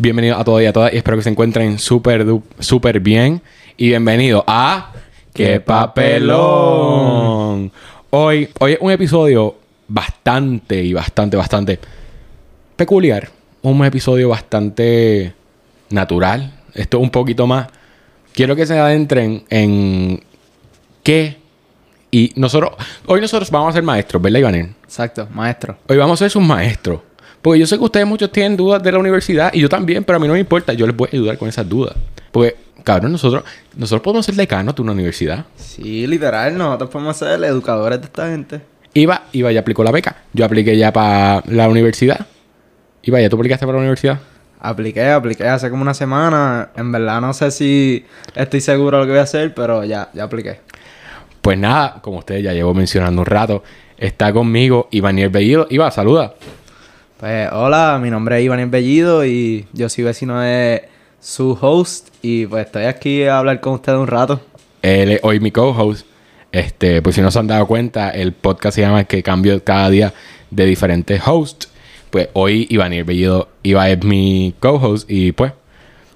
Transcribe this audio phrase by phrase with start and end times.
[0.00, 2.24] Bienvenidos a todos y a todas y espero que se encuentren súper
[2.60, 3.42] súper bien.
[3.76, 4.92] Y bienvenido a
[5.34, 6.38] ¡Qué papelón!
[8.10, 9.56] Hoy, hoy es un episodio
[9.88, 11.80] bastante y bastante, bastante
[12.76, 13.28] peculiar.
[13.62, 15.32] Un episodio bastante
[15.90, 16.52] natural.
[16.74, 17.66] Esto es un poquito más.
[18.32, 20.22] Quiero que se adentren en
[21.02, 21.38] qué.
[22.12, 22.74] Y nosotros,
[23.06, 24.76] hoy nosotros vamos a ser maestros, ¿verdad, Ivanel?
[24.84, 25.76] Exacto, maestro.
[25.88, 27.00] Hoy vamos a ser sus maestros.
[27.42, 30.16] Porque yo sé que ustedes muchos tienen dudas de la universidad y yo también, pero
[30.16, 30.72] a mí no me importa.
[30.72, 31.94] Yo les voy a ayudar con esas dudas.
[32.32, 33.44] Porque, cabrón, nosotros,
[33.76, 35.46] nosotros podemos ser decanos de una universidad.
[35.56, 38.60] Sí, literal, nosotros podemos ser educadores de esta gente.
[38.94, 40.16] Iba, Iba ya aplicó la beca.
[40.32, 42.26] Yo apliqué ya para la universidad.
[43.02, 44.18] Iba, ¿ya tú aplicaste para la universidad?
[44.60, 46.70] Apliqué, apliqué hace como una semana.
[46.76, 50.10] En verdad no sé si estoy seguro de lo que voy a hacer, pero ya,
[50.12, 50.60] ya apliqué.
[51.40, 53.62] Pues nada, como ustedes ya llevo mencionando un rato,
[53.96, 55.66] está conmigo Ivaniel Bellido.
[55.70, 56.34] Iba, saluda.
[57.18, 60.88] Pues hola, mi nombre es Iván Bellido y yo soy vecino de
[61.20, 64.40] su host y pues estoy aquí a hablar con ustedes un rato.
[64.82, 66.06] Él es hoy mi co-host.
[66.52, 69.90] Este, pues si no se han dado cuenta, el podcast se llama Que cambio cada
[69.90, 70.14] día
[70.50, 71.68] de diferentes hosts.
[72.10, 75.52] Pues hoy Iván Bellido, Iba es mi co-host y pues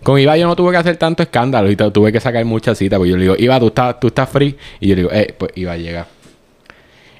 [0.05, 2.79] con Iba yo no tuve que hacer tanto escándalo y tu- tuve que sacar muchas
[2.79, 2.99] citas.
[2.99, 4.57] Pues yo le digo, Iba, tú estás, tú estás free.
[4.79, 6.07] Y yo le digo, eh, pues Iba llega.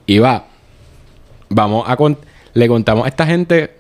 [0.07, 0.47] Iba,
[1.49, 2.17] vamos a con
[2.55, 3.71] le contamos a esta gente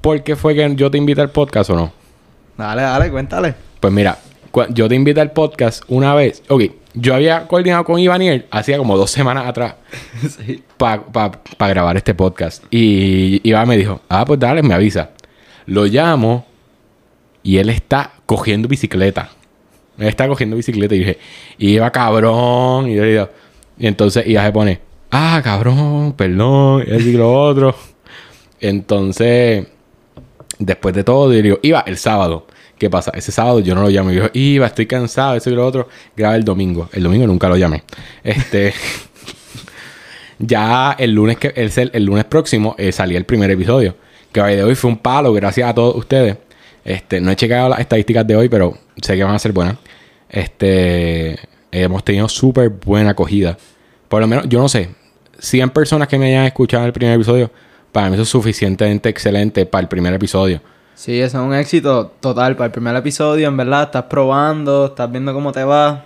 [0.00, 1.92] por qué fue que yo te invité al podcast o no.
[2.56, 3.54] Dale, dale, cuéntale.
[3.80, 4.18] Pues mira,
[4.70, 6.42] yo te invité al podcast una vez.
[6.48, 6.62] Ok,
[6.94, 9.74] yo había coordinado con Ivaniel hacía como dos semanas atrás
[10.46, 10.62] sí.
[10.76, 12.64] para grabar este podcast.
[12.70, 15.10] Y Iván me dijo, ah, pues dale, me avisa.
[15.66, 16.44] Lo llamo
[17.42, 19.30] y él está cogiendo bicicleta.
[19.98, 21.18] Él está cogiendo bicicleta y dije,
[21.58, 22.88] iba cabrón.
[22.88, 23.28] Y yo le digo,
[23.78, 24.80] y entonces Iba se pone,
[25.12, 27.76] ah, cabrón, perdón, y lo otro.
[28.60, 29.66] Entonces,
[30.58, 32.46] después de todo, yo digo, iba el sábado.
[32.78, 33.12] ¿Qué pasa?
[33.14, 34.10] Ese sábado yo no lo llamo.
[34.10, 35.88] Y yo, iba, estoy cansado, eso y lo otro.
[36.16, 36.88] Graba el domingo.
[36.92, 37.84] El domingo nunca lo llamé.
[38.24, 38.74] Este.
[40.40, 43.94] ya el lunes que el, el lunes próximo eh, salía el primer episodio.
[44.32, 46.38] Que hoy de hoy fue un palo, gracias a todos ustedes.
[46.84, 49.76] Este, no he checado las estadísticas de hoy, pero sé que van a ser buenas.
[50.28, 51.38] Este,
[51.70, 53.56] hemos tenido súper buena acogida.
[54.08, 54.90] Por lo menos, yo no sé,
[55.42, 57.50] 100 personas que me hayan escuchado el primer episodio,
[57.90, 60.60] para mí eso es suficientemente excelente para el primer episodio.
[60.94, 63.84] Sí, eso es un éxito total para el primer episodio, en verdad.
[63.84, 66.04] Estás probando, estás viendo cómo te va.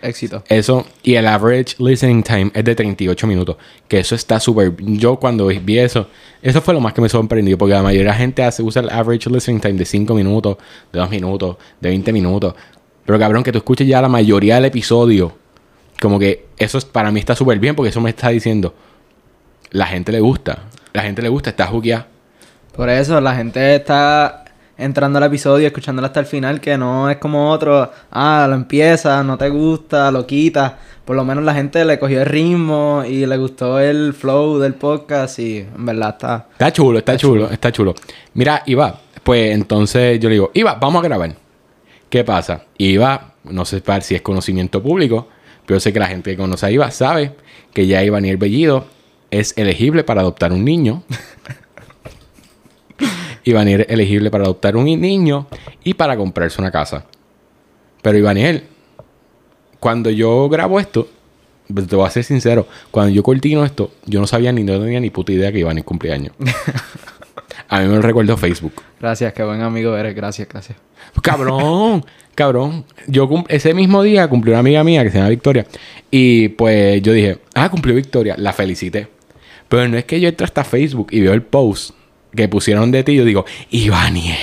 [0.00, 0.44] Éxito.
[0.48, 3.56] Eso, y el average listening time es de 38 minutos.
[3.88, 4.76] Que eso está súper.
[4.78, 6.06] Yo cuando vi eso,
[6.40, 7.58] eso fue lo más que me sorprendió.
[7.58, 10.56] Porque la mayoría de la gente hace, usa el average listening time de 5 minutos,
[10.92, 12.54] de 2 minutos, de 20 minutos.
[13.04, 15.32] Pero cabrón, que tú escuches ya la mayoría del episodio.
[16.00, 17.74] Como que eso es, para mí está súper bien.
[17.74, 18.74] Porque eso me está diciendo.
[19.70, 20.64] La gente le gusta.
[20.92, 22.06] La gente le gusta, está jugueada.
[22.74, 24.44] Por eso la gente está
[24.78, 29.22] entrando al episodio, escuchándolo hasta el final, que no es como otro, ah, lo empieza,
[29.24, 30.78] no te gusta, lo quita.
[31.04, 34.74] Por lo menos la gente le cogió el ritmo y le gustó el flow del
[34.74, 36.46] podcast y en verdad está...
[36.52, 37.94] Está chulo, está, chulo, está chulo.
[38.34, 41.34] Mira, Iba, pues entonces yo le digo, Iba, vamos a grabar.
[42.08, 42.62] ¿Qué pasa?
[42.78, 45.28] Iba, no sé si es conocimiento público,
[45.68, 47.34] pero sé que la gente que conoce a Iba sabe
[47.74, 48.86] que ya Ivaniel Bellido
[49.30, 51.02] es elegible para adoptar un niño.
[53.44, 55.46] Ivaniel es elegible para adoptar un niño
[55.84, 57.04] y para comprarse una casa.
[58.00, 58.64] Pero Ivaniel,
[59.78, 61.06] cuando yo grabo esto,
[61.72, 64.80] pues, te voy a ser sincero, cuando yo cortino esto, yo no sabía ni no
[64.80, 66.32] tenía ni puta idea que Ivaniel cumpleaños.
[67.68, 68.82] a mí me lo recuerdo Facebook.
[68.98, 70.78] Gracias, qué buen amigo eres, gracias, gracias.
[71.22, 72.84] Cabrón, cabrón.
[73.06, 75.66] Yo ese mismo día cumplió una amiga mía que se llama Victoria.
[76.10, 78.34] Y pues yo dije, ah, cumplió Victoria.
[78.38, 79.08] La felicité.
[79.68, 81.90] Pero no es que yo entre hasta Facebook y veo el post
[82.34, 83.14] que pusieron de ti.
[83.14, 84.36] Yo digo, Ivaniel.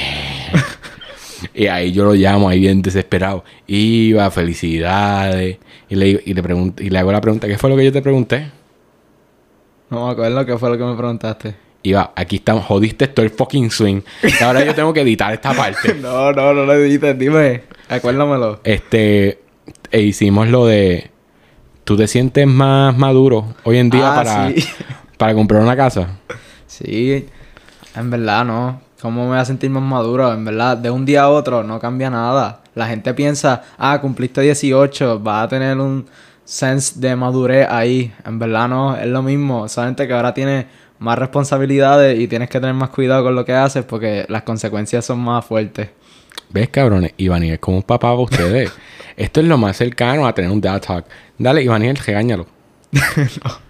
[1.56, 3.44] y ahí yo lo llamo, ahí bien desesperado.
[3.66, 5.57] Iba, felicidades.
[5.89, 7.92] Y le, y le, pregunto, y le hago la pregunta, ¿qué fue lo que yo
[7.92, 8.51] te pregunté?
[9.89, 11.64] No me acuerdo qué fue lo que me preguntaste.
[11.86, 14.02] Iba, aquí estamos, jodiste todo el fucking swing.
[14.24, 15.94] Y ahora yo tengo que editar esta parte.
[16.02, 18.60] no, no, no lo dices, dime, acuérdamelo.
[18.64, 19.40] Este,
[19.92, 21.12] e hicimos lo de.
[21.84, 24.66] ¿Tú te sientes más maduro hoy en día Ah, para, sí.
[25.18, 26.18] para comprar una casa?
[26.66, 27.28] Sí,
[27.96, 28.82] en verdad no.
[29.00, 30.34] ¿Cómo me voy a sentir más maduro?
[30.34, 32.62] En verdad, de un día a otro no cambia nada.
[32.74, 36.08] La gente piensa, ah, cumpliste 18, vas a tener un
[36.44, 38.12] sense de madurez ahí.
[38.26, 39.70] En verdad no, es lo mismo.
[39.70, 40.66] Solamente que ahora tienes
[41.00, 45.06] más responsabilidades y tienes que tener más cuidado con lo que haces porque las consecuencias
[45.06, 45.89] son más fuertes.
[46.50, 47.13] ¿Ves, cabrones?
[47.18, 48.71] Ivaniel es como un papá para ustedes.
[49.18, 51.06] Esto es lo más cercano a tener un dad talk.
[51.38, 52.45] Dale, Ivaniel, regáñalo.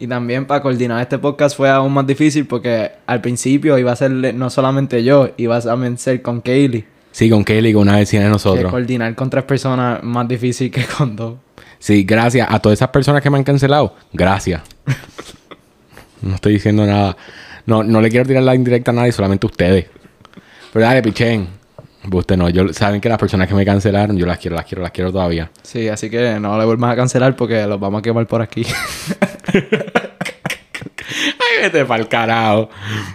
[0.00, 3.96] Y también para coordinar este podcast fue aún más difícil porque al principio iba a
[3.96, 6.84] ser no solamente yo, iba a ser con Kaylee.
[7.10, 8.70] Sí, con Kelly, con una vecina de Que nosotros.
[8.70, 11.34] coordinar con tres personas es más difícil que con dos.
[11.80, 13.96] Sí, gracias a todas esas personas que me han cancelado.
[14.12, 14.62] Gracias.
[16.22, 17.16] no estoy diciendo nada.
[17.66, 19.86] No, no le quiero tirar la indirecta a nadie, solamente a ustedes.
[20.72, 21.58] Pero dale, pichen.
[22.10, 22.48] Usted no.
[22.48, 25.12] Yo, saben que las personas que me cancelaron, yo las quiero, las quiero, las quiero
[25.12, 25.50] todavía.
[25.62, 28.64] Sí, así que no le vuelvas a cancelar porque los vamos a quemar por aquí.
[29.52, 32.70] Ay, vete pa'l carajo.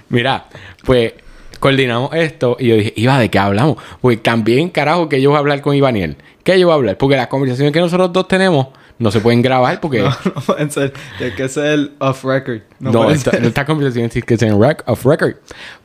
[0.10, 0.46] Mira,
[0.84, 1.14] pues
[1.60, 3.78] coordinamos esto y yo dije, Iba, ¿de qué hablamos?
[4.02, 6.18] Pues también, carajo, que yo voy a hablar con Ivaniel.
[6.44, 6.98] ¿Qué yo voy a hablar?
[6.98, 8.68] Porque las conversaciones que nosotros dos tenemos
[9.04, 10.00] no se pueden grabar porque...
[10.00, 10.94] no, no pueden ser.
[11.18, 12.62] Tiene que ser off record.
[12.80, 13.46] No, No, esta- ser.
[13.46, 15.36] estas conversaciones sí que rec- off record.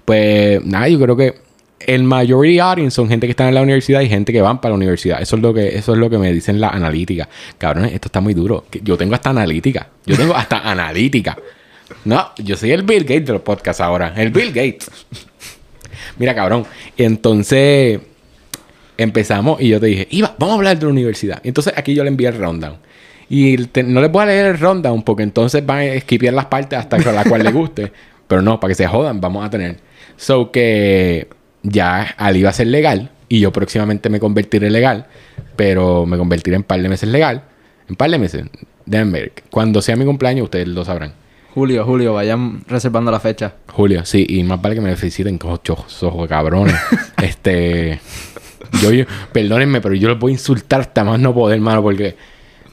[0.04, 1.34] Pues nada, yo creo que
[1.80, 4.70] el majority audience son gente que está en la universidad y gente que van para
[4.70, 5.20] la universidad.
[5.20, 7.28] Eso es lo que, eso es lo que me dicen las analíticas.
[7.58, 8.64] Cabrones, esto está muy duro.
[8.82, 9.88] Yo tengo hasta analítica.
[10.06, 11.36] Yo tengo hasta analítica.
[12.04, 14.12] No, yo soy el Bill Gates de los podcasts ahora.
[14.16, 14.90] El Bill Gates.
[16.18, 16.66] Mira, cabrón.
[16.96, 18.00] Entonces
[18.96, 21.40] empezamos y yo te dije, Iba, vamos a hablar de la universidad.
[21.44, 22.76] Entonces aquí yo le envié el rundown.
[23.30, 26.46] Y te- no les voy a leer el rundown porque entonces van a skipear las
[26.46, 27.92] partes hasta la cual les guste.
[28.26, 29.78] Pero no, para que se jodan, vamos a tener.
[30.16, 31.28] So que
[31.62, 35.06] ya al iba a ser legal y yo próximamente me convertiré legal,
[35.56, 37.42] pero me convertiré en par de meses legal.
[37.88, 38.44] En par de meses.
[38.86, 39.32] Déjenme ver.
[39.50, 41.12] Cuando sea mi cumpleaños, ustedes lo sabrán.
[41.54, 43.54] Julio, Julio, vayan reservando la fecha.
[43.72, 46.75] Julio, sí, y más vale que me feliciten con ojos, cabrones.
[47.22, 48.00] este.
[48.82, 52.16] Yo, yo- perdónenme, pero yo los voy a insultar hasta más no poder, mano, porque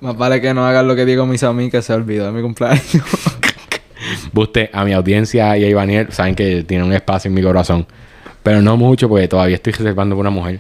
[0.01, 2.42] Más vale que no hagan lo que digo mis amigos que se olvidó de mi
[2.42, 2.83] cumpleaños.
[4.33, 7.86] usted, a mi audiencia y a Ivaniel, saben que tiene un espacio en mi corazón.
[8.44, 10.59] Pero no mucho, porque todavía estoy reservando por una mujer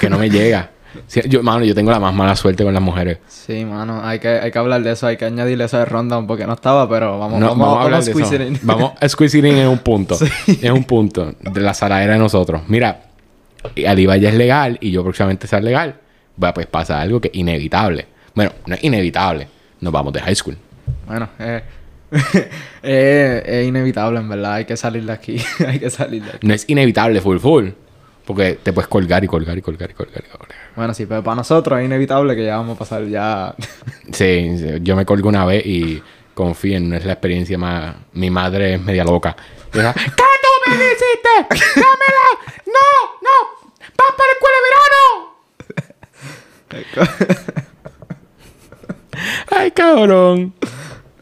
[0.00, 0.70] que no me llega.
[1.06, 3.18] Sí, yo, mano, yo tengo la más mala suerte con las mujeres.
[3.28, 6.26] sí, mano, hay que, hay que hablar de eso, hay que añadirle eso de rundown
[6.26, 8.42] porque no estaba, pero vamos, No, vamos, vamos, a hablar vamos de eso.
[8.42, 8.58] in.
[8.62, 10.18] Vamos a in en un punto.
[10.62, 12.62] En un punto de la saladera de nosotros.
[12.66, 13.02] Mira,
[13.86, 15.94] Aliva ya es legal y yo próximamente ser legal.
[16.42, 18.06] Va, pues pasa algo que es inevitable.
[18.34, 19.48] Bueno, no es inevitable.
[19.80, 20.56] Nos vamos de high school.
[21.06, 21.62] Bueno, eh,
[22.82, 24.54] eh, es inevitable, en verdad.
[24.54, 25.36] Hay que salir de aquí.
[25.66, 26.46] hay que salir de aquí.
[26.46, 27.68] No es inevitable full full.
[28.26, 30.22] Porque te puedes colgar y colgar y colgar y colgar.
[30.24, 30.56] y colgar.
[30.76, 33.54] Bueno, sí, pero para nosotros es inevitable que ya vamos a pasar ya.
[34.12, 34.50] Sí,
[34.82, 36.02] yo me colgo una vez y
[36.34, 37.94] confíen, no es la experiencia más...
[38.12, 39.36] Mi madre es media loca.
[39.72, 39.88] ¿Qué tú
[40.68, 41.28] me hiciste?
[41.76, 42.26] ¡Dámela!
[42.66, 42.88] ¡No!
[43.22, 43.36] ¡No!
[43.96, 44.70] ¡Vas para la escuela de
[46.86, 47.66] verano!
[49.50, 50.54] ¡Ay, cabrón!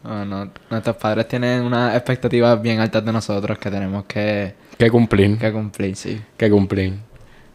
[0.03, 4.89] No, no, nuestros padres tienen unas expectativas bien altas de nosotros que tenemos que, Que
[4.89, 6.19] cumplir, que cumplir, sí.
[6.37, 6.93] que cumplir.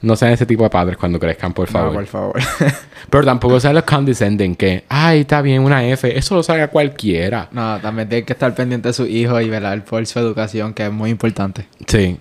[0.02, 1.94] No sean ese tipo de padres cuando crezcan, por No, favor.
[1.94, 2.34] por favor.
[3.10, 6.16] Pero tampoco sean los condescending que, ay, está bien, una F.
[6.16, 7.48] Eso lo saca cualquiera.
[7.52, 10.84] no, también tienen que estar pendiente de su hijo y velar por su educación, que
[10.84, 11.66] es muy importante.
[11.86, 12.18] Sí.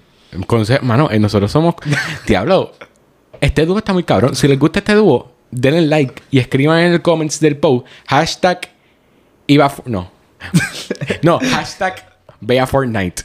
[0.48, 1.76] Conse- Mano, eh, nosotros somos...
[2.26, 2.72] Diablo,
[3.42, 4.34] este dúo está muy cabrón.
[4.36, 8.62] Si les gusta este dúo, denle like y escriban en el comments del post hashtag
[9.48, 9.74] iba...
[9.86, 10.12] No.
[11.22, 12.06] no, hashtag
[12.42, 13.24] vea Fortnite.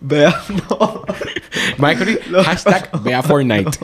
[0.00, 0.34] Vea,
[0.70, 1.04] no.
[1.90, 3.78] Escribir hashtag vea Fortnite.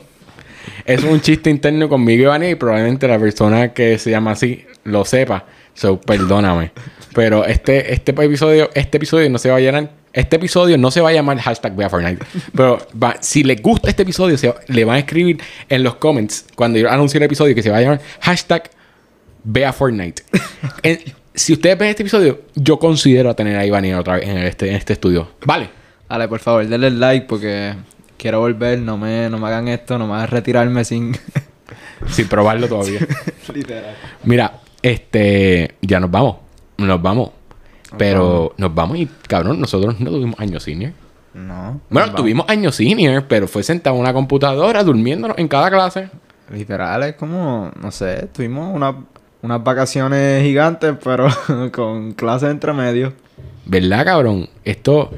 [0.85, 4.65] Es un chiste interno conmigo y Vani y probablemente la persona que se llama así
[4.85, 5.45] lo sepa.
[5.75, 6.73] So, perdóname.
[7.15, 10.00] Pero este, este episodio, este episodio no se va a llenar.
[10.13, 12.25] Este episodio no se va a llamar hashtag vea Fortnite.
[12.55, 16.47] Pero va- si les gusta este episodio, se- le van a escribir en los comments
[16.57, 18.71] cuando yo anuncie el episodio que se va a llamar hashtag
[19.45, 20.23] vea Fortnite.
[20.83, 20.99] En-
[21.33, 24.75] si ustedes ven este episodio, yo considero tener a Iván otra vez en este, en
[24.77, 25.29] este estudio.
[25.47, 25.71] Vale.
[26.09, 27.73] Dale, por favor, denle like porque
[28.19, 28.81] quiero volver.
[28.81, 31.17] No me, no me hagan esto, no me hagan retirarme sin.
[32.09, 32.99] Sin probarlo todavía.
[33.55, 33.95] Literal.
[34.25, 36.37] Mira, este, ya nos vamos.
[36.79, 37.31] Nos vamos.
[37.99, 40.93] Pero nos vamos y, cabrón, nosotros no tuvimos año senior.
[41.35, 41.81] No.
[41.91, 46.09] Bueno, tuvimos año senior, pero fue sentado en una computadora durmiéndonos en cada clase.
[46.53, 48.97] Literal, es como, no sé, tuvimos una-
[49.43, 51.29] unas vacaciones gigantes, pero
[51.73, 53.13] con clases entre medio.
[53.65, 54.49] ¿Verdad, cabrón?
[54.65, 55.11] Esto,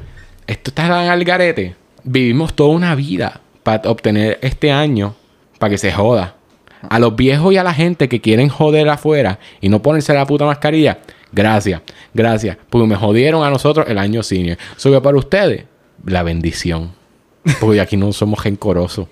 [0.45, 1.75] esto está tan al garete.
[2.03, 5.15] Vivimos toda una vida para obtener este año
[5.57, 6.35] para que se joda.
[6.89, 10.25] A los viejos y a la gente que quieren joder afuera y no ponerse la
[10.25, 10.99] puta mascarilla,
[11.33, 11.81] gracias,
[12.13, 12.57] gracias.
[12.69, 14.57] Porque me jodieron a nosotros el año senior.
[14.77, 15.65] So que para ustedes,
[16.05, 16.91] la bendición.
[17.59, 19.07] Porque aquí no somos rencorosos.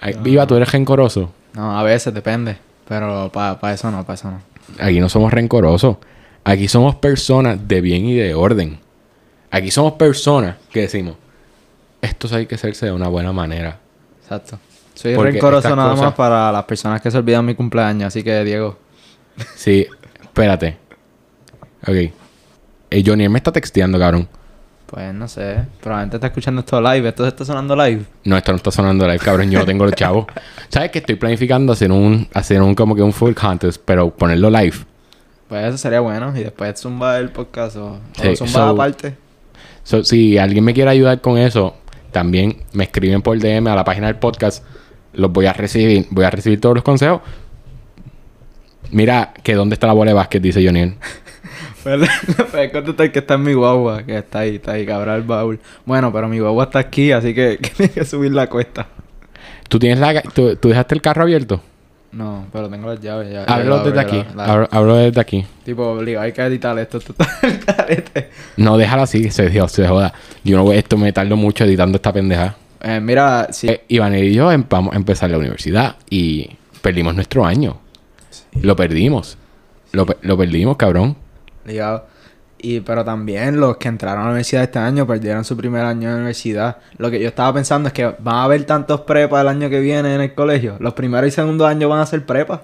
[0.00, 1.30] Ay, Viva, tú eres rencoroso.
[1.54, 2.56] No, a veces depende,
[2.88, 4.40] pero para eso no, para eso no.
[4.78, 5.96] Aquí no somos rencorosos.
[6.42, 8.78] Aquí somos personas de bien y de orden.
[9.50, 11.16] Aquí somos personas que decimos,
[12.02, 13.78] esto hay que hacerse de una buena manera.
[14.22, 14.58] Exacto.
[14.94, 18.22] Soy Porque rencoroso nada cosas- más para las personas que se olvidan mi cumpleaños, así
[18.22, 18.76] que Diego.
[19.54, 19.86] Sí,
[20.22, 20.76] espérate.
[21.86, 22.12] Ok.
[22.90, 24.28] Eh, Johnny me está texteando, cabrón.
[24.86, 25.64] Pues no sé.
[25.80, 27.08] Probablemente está escuchando esto live.
[27.08, 28.04] Esto está sonando live.
[28.24, 29.50] No, esto no está sonando live, cabrón.
[29.50, 30.26] Yo no tengo los chavos.
[30.68, 34.50] ¿Sabes que estoy planificando hacer un, hacer un como que un full contest, pero ponerlo
[34.50, 34.76] live?
[35.48, 36.32] Pues eso sería bueno.
[36.36, 39.16] Y después zumba el podcast o, Sí, o zumba so- aparte.
[39.82, 41.76] So, si alguien me quiere ayudar con eso,
[42.12, 44.64] también me escriben por DM a la página del podcast.
[45.12, 46.06] Los voy a recibir.
[46.10, 47.20] Voy a recibir todos los consejos.
[48.90, 50.94] Mira que dónde está la bola de básquet, dice Johnny.
[51.84, 54.02] Pues le puedes contestar que está en mi guagua.
[54.02, 55.60] Que está ahí, está ahí, cabrón, el baúl.
[55.84, 58.86] Bueno, pero mi guagua está aquí, así que, que tiene que subir la cuesta.
[59.68, 61.60] ¿Tú, tienes la, tú, tú dejaste el carro abierto?
[62.12, 63.44] No, pero tengo las llaves ya.
[63.46, 64.24] Ya desde aquí.
[64.36, 65.44] Hablo- Hablo desde aquí.
[65.64, 66.98] Tipo, obligado, hay que editar esto.
[66.98, 67.86] Esto está.
[68.56, 70.12] No, déjalo así, se, se joda.
[70.44, 72.54] Yo no voy, esto me tardo mucho editando esta pendeja.
[72.82, 73.66] Eh, mira, sí.
[73.68, 76.50] Eh, Iván y yo vamos a empezar la universidad y
[76.82, 77.78] perdimos nuestro año.
[78.62, 79.36] Lo perdimos.
[79.92, 81.16] Lo, lo perdimos, cabrón.
[81.64, 82.06] Ligado.
[82.58, 86.08] Y, pero también los que entraron a la universidad este año perdieron su primer año
[86.08, 86.78] de universidad.
[86.96, 89.80] Lo que yo estaba pensando es que van a haber tantos prepas el año que
[89.80, 90.76] viene en el colegio.
[90.80, 92.60] Los primeros y segundos años van a ser prepas.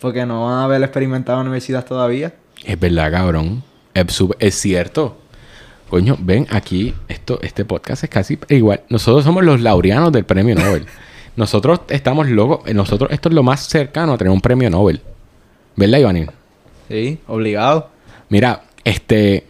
[0.00, 2.34] Porque no van a haber experimentado universidad todavía.
[2.64, 3.62] Es verdad, cabrón.
[3.94, 5.16] Es, es cierto.
[5.88, 8.82] Coño, ven aquí, esto, este podcast es casi igual.
[8.90, 10.86] Nosotros somos los laureanos del premio Nobel.
[11.36, 12.70] Nosotros estamos locos.
[12.74, 15.00] Nosotros, esto es lo más cercano a tener un premio Nobel.
[15.76, 16.30] ¿Verdad, Iván?
[16.88, 17.90] Sí, obligado.
[18.28, 19.44] Mira, este.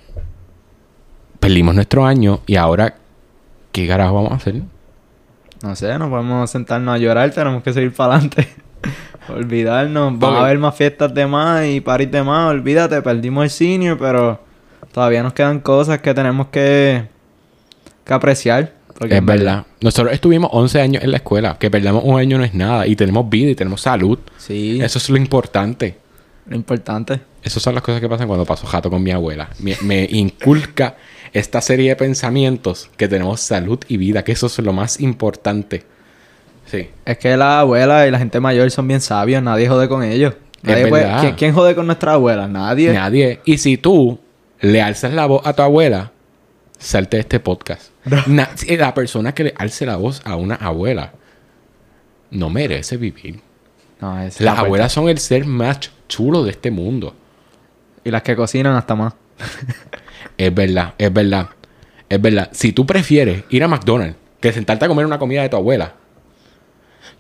[1.41, 2.97] Perdimos nuestro año y ahora,
[3.73, 4.57] ¿qué carajo vamos a hacer?
[5.63, 8.49] No sé, no podemos sentarnos a llorar, tenemos que seguir para adelante.
[9.29, 10.37] Olvidarnos, van Ok.
[10.39, 14.41] a haber más fiestas de más y paris de más, olvídate, perdimos el senior, pero
[14.93, 17.05] todavía nos quedan cosas que tenemos que,
[18.05, 18.73] que apreciar.
[18.99, 19.65] porque es en verdad.
[19.81, 21.57] Nosotros estuvimos 11 años en la escuela.
[21.59, 22.85] Que perdamos un año no es nada.
[22.87, 24.19] Y tenemos vida y tenemos salud.
[24.39, 25.97] Sí, Eso es lo importante.
[26.47, 27.21] lo importante.
[27.49, 29.49] Esas son las cosas que pasan cuando paso jato con mi abuela.
[29.61, 30.97] Me, me inculca
[31.33, 35.83] esta serie de pensamientos que tenemos salud y vida, que eso es lo más importante.
[36.67, 36.91] Sí.
[37.07, 40.35] Es que la abuela y la gente mayor son bien sabios, nadie jode con ellos.
[40.63, 41.21] Es puede-.
[41.21, 42.47] ¿quién, quién jode con nuestra abuela?
[42.47, 42.93] Nadie.
[42.93, 43.41] Nadie.
[43.47, 44.21] Y si tú
[44.61, 46.13] le alzas la voz a tu abuela,
[46.79, 47.93] salte de este podcast.
[48.27, 51.15] Na- la persona que le alce la voz a una abuela
[52.31, 53.41] no merece vivir.
[54.03, 57.15] No, Las la abuelas son el ser más chulo de este mundo.
[58.05, 59.15] Y las que cocinan hasta más.
[60.37, 61.49] Es verdad, es verdad.
[62.09, 62.49] Es verdad.
[62.53, 65.95] Si tú prefieres ir a McDonald's que sentarte a comer una comida de tu abuela,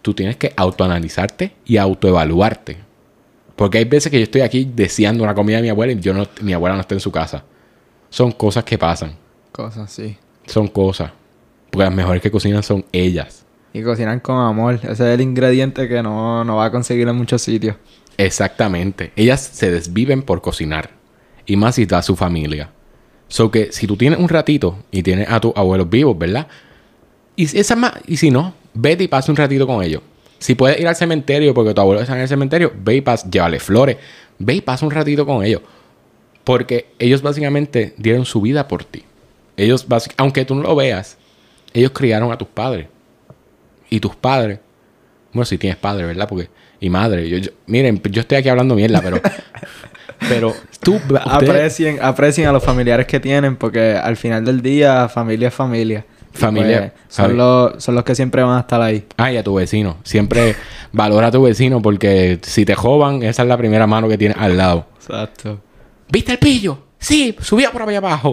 [0.02, 2.78] tú tienes que autoanalizarte y autoevaluarte.
[3.56, 6.14] Porque hay veces que yo estoy aquí deseando una comida de mi abuela y yo
[6.14, 7.42] no, mi abuela no está en su casa.
[8.08, 9.16] Son cosas que pasan.
[9.50, 10.16] Cosas así.
[10.46, 11.10] Son cosas.
[11.70, 13.44] Porque las mejores que cocinan son ellas.
[13.72, 14.76] Y cocinan con amor.
[14.76, 17.76] Ese es el ingrediente que no, no va a conseguir en muchos sitios.
[18.18, 19.12] Exactamente.
[19.16, 20.90] Ellas se desviven por cocinar.
[21.46, 22.70] Y más si está su familia.
[23.28, 26.48] So que si tú tienes un ratito y tienes a tus abuelos vivos, ¿verdad?
[27.36, 30.02] Y esa es más, y si no, vete y pasa un ratito con ellos.
[30.38, 33.28] Si puedes ir al cementerio porque tu abuelo está en el cementerio, ve y pasa,
[33.30, 33.96] llévale flores.
[34.38, 35.62] Ve y pasa un ratito con ellos.
[36.44, 39.04] Porque ellos básicamente dieron su vida por ti.
[39.56, 41.18] Ellos, aunque tú no lo veas,
[41.72, 42.88] ellos criaron a tus padres.
[43.90, 44.60] Y tus padres,
[45.32, 46.28] bueno, si tienes padre, ¿verdad?
[46.28, 46.48] Porque,
[46.80, 49.20] y madre, yo, yo- miren, yo estoy aquí hablando mierda, pero,
[50.28, 55.48] pero tú, Aprecien, aprecien a los familiares que tienen porque al final del día familia
[55.48, 56.04] es familia.
[56.34, 59.04] Y, Familia, pues, son, los, son los que siempre van a estar ahí.
[59.16, 59.96] Ay, a tu vecino.
[60.04, 60.54] Siempre
[60.92, 64.36] valora a tu vecino porque si te joban, esa es la primera mano que tienes
[64.38, 64.86] al lado.
[65.00, 65.58] Exacto.
[66.10, 66.78] ¿Viste el pillo?
[66.98, 68.32] Sí, subía por allá abajo.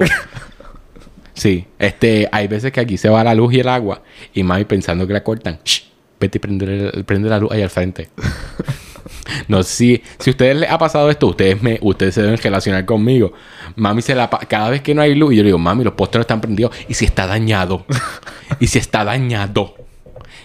[1.34, 4.02] sí, este, hay veces que aquí se va la luz y el agua
[4.34, 5.60] y mami pensando que la cortan.
[5.64, 5.84] Shh,
[6.26, 8.10] vete y prende, el- prende la luz ahí al frente.
[9.48, 12.86] no si, si a ustedes les ha pasado esto, ustedes me, ustedes se deben relacionar
[12.86, 13.34] conmigo.
[13.76, 15.94] Mami se la cada vez que no hay luz, y yo le digo, mami, los
[15.94, 16.76] postes no están prendidos.
[16.88, 17.86] ¿Y si está dañado?
[18.60, 19.76] ¿Y si está dañado?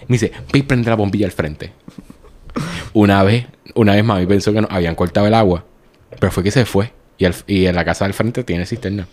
[0.07, 1.71] Me dice, ve y prende la bombilla al frente.
[2.93, 3.45] Una vez,
[3.75, 5.63] una vez mami pensó que nos habían cortado el agua,
[6.19, 6.91] pero fue que se fue.
[7.17, 9.07] Y, al- y en la casa del frente tiene cisterna.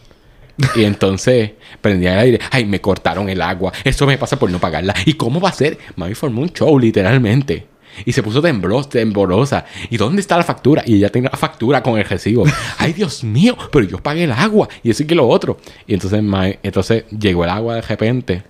[0.75, 2.41] Y entonces prendía el aire.
[2.51, 3.73] Ay, me cortaron el agua.
[3.85, 4.95] Eso me pasa por no pagarla.
[5.07, 5.79] ¿Y cómo va a ser?
[5.97, 7.67] Mami formó un show, literalmente.
[8.05, 9.65] Y se puso temblos, temblorosa.
[9.91, 10.83] ¿Y dónde está la factura?
[10.87, 12.45] Y ella tenía la factura con el recibo.
[12.79, 14.69] Ay, Dios mío, pero yo pagué el agua.
[14.83, 15.59] Y eso y que lo otro.
[15.87, 18.43] Y entonces, mami- entonces llegó el agua de repente.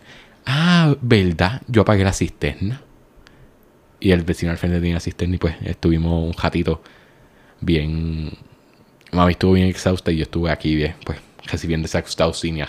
[0.47, 1.63] Ah, ¿verdad?
[1.67, 2.83] Yo pagué la cisterna.
[4.01, 6.83] Y el vecino al frente tenía cisterna y pues estuvimos un ratito
[7.61, 8.31] bien...
[9.13, 11.19] Mami estuvo bien exhausta y yo estuve aquí bien, pues
[11.51, 12.69] recibiendo esa exhaustinia.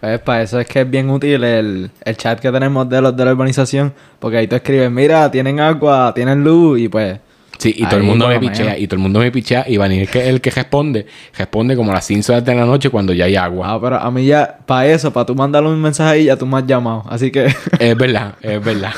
[0.00, 3.16] Pues para eso es que es bien útil el, el chat que tenemos de los
[3.16, 3.92] de la urbanización.
[4.18, 7.20] Porque ahí tú escribes, mira, tienen agua, tienen luz y pues
[7.62, 8.80] Sí, y todo el mundo me pichea, menos.
[8.80, 9.76] y todo el mundo me pichea, y
[10.08, 11.06] que es el que responde,
[11.38, 13.74] responde como a las 5 de la noche cuando ya hay agua.
[13.74, 16.44] Ah, pero a mí ya, para eso, para tú mandarle un mensaje ahí, ya tú
[16.44, 17.04] me has llamado.
[17.08, 18.92] Así que, Es verdad, es verdad.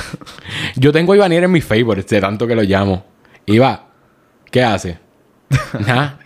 [0.77, 3.05] Yo tengo a Ivaniel en mis favorites de tanto que lo llamo.
[3.45, 3.85] Iba,
[4.49, 4.97] ¿qué hace?
[5.85, 6.17] Nada.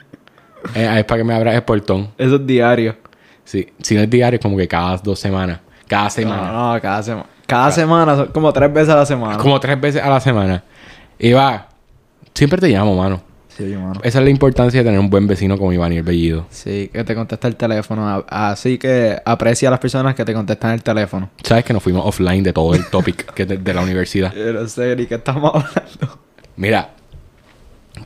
[0.75, 2.09] Eh, es para que me abra el portón.
[2.17, 2.95] eso es diario.
[3.43, 5.59] Sí, si no es diario, es como que cada dos semanas.
[5.87, 6.51] Cada semana.
[6.51, 7.25] No, no, cada semana.
[7.47, 9.37] Cada semana, como tres veces a la semana.
[9.37, 10.63] Como tres veces a la semana.
[11.17, 11.67] Iba,
[12.35, 13.23] siempre te llamo, mano.
[13.47, 13.99] Sí, mano.
[14.03, 16.45] Esa es la importancia de tener un buen vecino como Ivaniel Bellido.
[16.51, 18.23] Sí, que te contesta el teléfono.
[18.29, 21.29] Así que aprecia a las personas que te contestan el teléfono.
[21.43, 24.31] Sabes que nos fuimos offline de todo el topic que de, de la universidad.
[24.33, 26.19] Yo no sé ni qué estamos hablando.
[26.55, 26.91] Mira,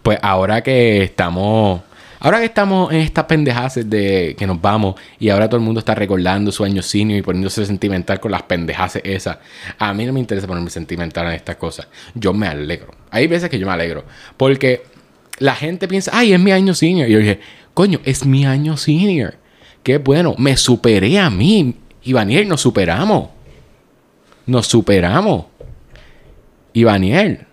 [0.01, 1.81] pues ahora que estamos.
[2.23, 5.79] Ahora que estamos en estas pendejadas de que nos vamos y ahora todo el mundo
[5.79, 9.39] está recordando su año senior y poniéndose sentimental con las pendejadas esas.
[9.77, 11.89] A mí no me interesa ponerme sentimental en estas cosas.
[12.15, 12.93] Yo me alegro.
[13.11, 14.05] Hay veces que yo me alegro.
[14.37, 14.83] Porque
[15.39, 17.09] la gente piensa, ay, es mi año senior.
[17.09, 17.41] Y yo dije,
[17.73, 19.35] coño, es mi año senior.
[19.83, 20.33] Qué bueno.
[20.37, 21.75] Me superé a mí.
[22.03, 23.31] Ivaniel, nos superamos.
[24.45, 25.47] Nos superamos.
[26.71, 27.47] Ivaniel.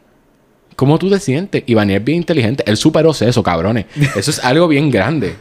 [0.81, 1.63] ¿Cómo tú te sientes?
[1.67, 2.65] Ivaniel es bien inteligente.
[2.67, 3.85] Él superó eso, cabrones.
[4.17, 5.37] Eso es algo bien grande.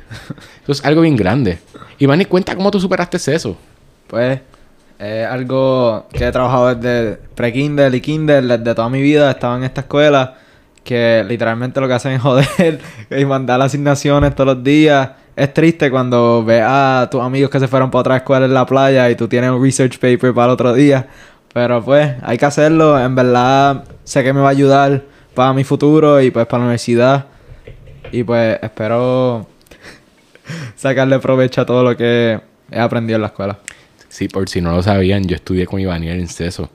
[0.64, 1.60] Eso es algo bien grande.
[1.98, 3.58] Ivaniel, cuenta cómo tú superaste eso.
[4.08, 4.42] Pues
[5.00, 9.32] es algo que he trabajado desde pre-Kindle y Kindle, desde toda mi vida.
[9.32, 10.36] Estaba en esta escuela
[10.84, 15.12] que literalmente lo que hacen es joder y mandar asignaciones todos los días.
[15.38, 18.66] Es triste cuando ves a tus amigos que se fueron para otra escuela en la
[18.66, 21.08] playa y tú tienes un research paper para el otro día.
[21.54, 23.00] Pero pues hay que hacerlo.
[23.00, 25.04] En verdad sé que me va a ayudar
[25.40, 27.26] para mi futuro y pues para la universidad.
[28.12, 29.48] Y pues espero
[30.76, 33.58] sacarle provecho a todo lo que he aprendido en la escuela.
[34.10, 36.70] Sí, por si no lo sabían, yo estudié con Ivaniel en CESO.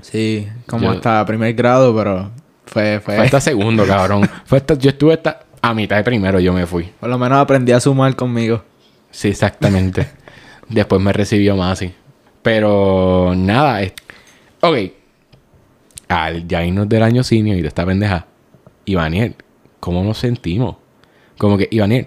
[0.00, 2.30] Sí, como Yo- hasta primer grado, pero
[2.64, 3.16] fue, fue...
[3.16, 4.26] Fue hasta segundo, cabrón.
[4.46, 6.84] Fue hasta- yo estuve hasta a mitad de primero, yo me fui.
[6.98, 8.62] Por lo menos aprendí a sumar conmigo.
[9.10, 10.08] Sí, exactamente.
[10.70, 11.92] Después me recibió Masi.
[12.42, 13.92] Pero nada, es...
[14.62, 14.76] ok.
[16.08, 18.26] Al ya irnos del año senior y de esta pendeja,
[18.84, 19.34] Ivaniel,
[19.80, 20.76] ¿cómo nos sentimos?
[21.38, 22.06] Como que, Ivaniel,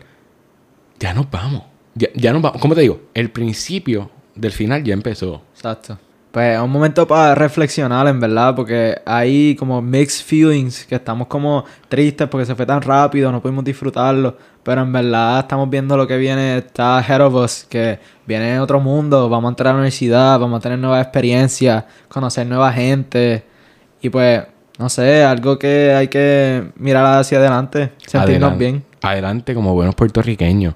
[0.99, 1.63] ya nos vamos.
[1.95, 2.61] Ya, ya nos vamos.
[2.61, 3.01] ¿Cómo te digo?
[3.13, 5.41] El principio del final ya empezó.
[5.53, 5.97] Exacto.
[6.31, 11.27] Pues es un momento para reflexionar, en verdad, porque hay como mixed feelings, que estamos
[11.27, 15.97] como tristes porque se fue tan rápido, no pudimos disfrutarlo, pero en verdad estamos viendo
[15.97, 19.73] lo que viene, está ahead of us, que viene otro mundo, vamos a entrar a
[19.73, 23.43] la universidad, vamos a tener nuevas experiencias, conocer nueva gente,
[24.01, 24.41] y pues,
[24.77, 28.83] no sé, algo que hay que mirar hacia adelante, sentirnos Adelante- bien.
[29.01, 30.73] Adelante como buenos puertorriqueños.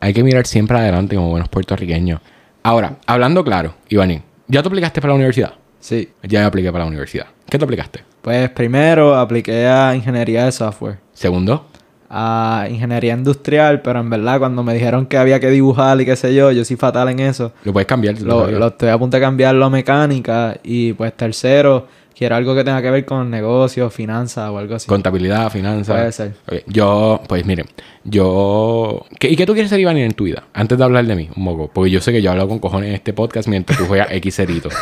[0.00, 2.20] Hay que mirar siempre adelante como buenos puertorriqueños.
[2.62, 5.54] Ahora, hablando claro, Ivaniel, ¿ya te aplicaste para la universidad?
[5.80, 6.08] Sí.
[6.22, 7.26] Ya me apliqué para la universidad.
[7.48, 8.00] ¿Qué te aplicaste?
[8.22, 10.98] Pues primero apliqué a ingeniería de software.
[11.12, 11.66] Segundo,
[12.08, 16.16] a ingeniería industrial, pero en verdad cuando me dijeron que había que dibujar y qué
[16.16, 17.52] sé yo, yo soy fatal en eso.
[17.64, 18.20] lo puedes cambiar.
[18.22, 22.64] Lo, lo estoy a punto de cambiarlo a mecánica y pues tercero, quiero algo que
[22.64, 24.86] tenga que ver con negocios, finanzas o algo así.
[24.86, 25.96] Contabilidad, finanzas.
[25.96, 26.64] Puede ser.
[26.66, 27.66] Yo, pues miren,
[28.04, 29.04] yo...
[29.18, 30.44] ¿Qué- ¿Y qué tú quieres ser, Iván, en tu vida?
[30.52, 31.70] Antes de hablar de mí, un poco.
[31.72, 34.34] Porque yo sé que yo hablo con cojones en este podcast mientras tú juegas X
[34.36, 34.68] cerito.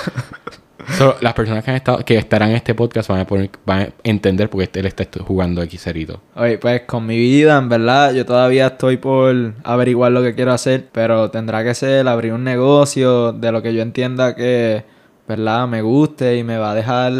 [0.98, 3.82] So, las personas que, han estado, que estarán en este podcast van a, poner- van
[3.82, 6.20] a entender por qué él está jugando X cerito.
[6.34, 10.52] Oye, pues con mi vida, en verdad, yo todavía estoy por averiguar lo que quiero
[10.52, 14.82] hacer, pero tendrá que ser abrir un negocio de lo que yo entienda que,
[15.32, 15.66] ¿verdad?
[15.66, 17.12] Me guste y me va a dejar,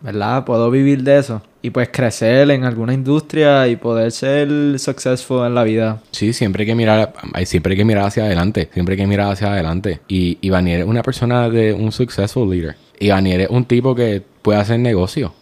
[0.00, 0.44] ¿verdad?
[0.44, 1.42] Puedo vivir de eso.
[1.60, 6.00] Y pues crecer en alguna industria y poder ser successful en la vida.
[6.12, 7.12] Sí, siempre hay que mirar,
[7.44, 10.00] siempre hay que mirar hacia adelante, siempre hay que mirar hacia adelante.
[10.06, 12.76] Y Ivanier es una persona de un successful leader.
[13.00, 15.34] Ivanier es un tipo que puede hacer negocio.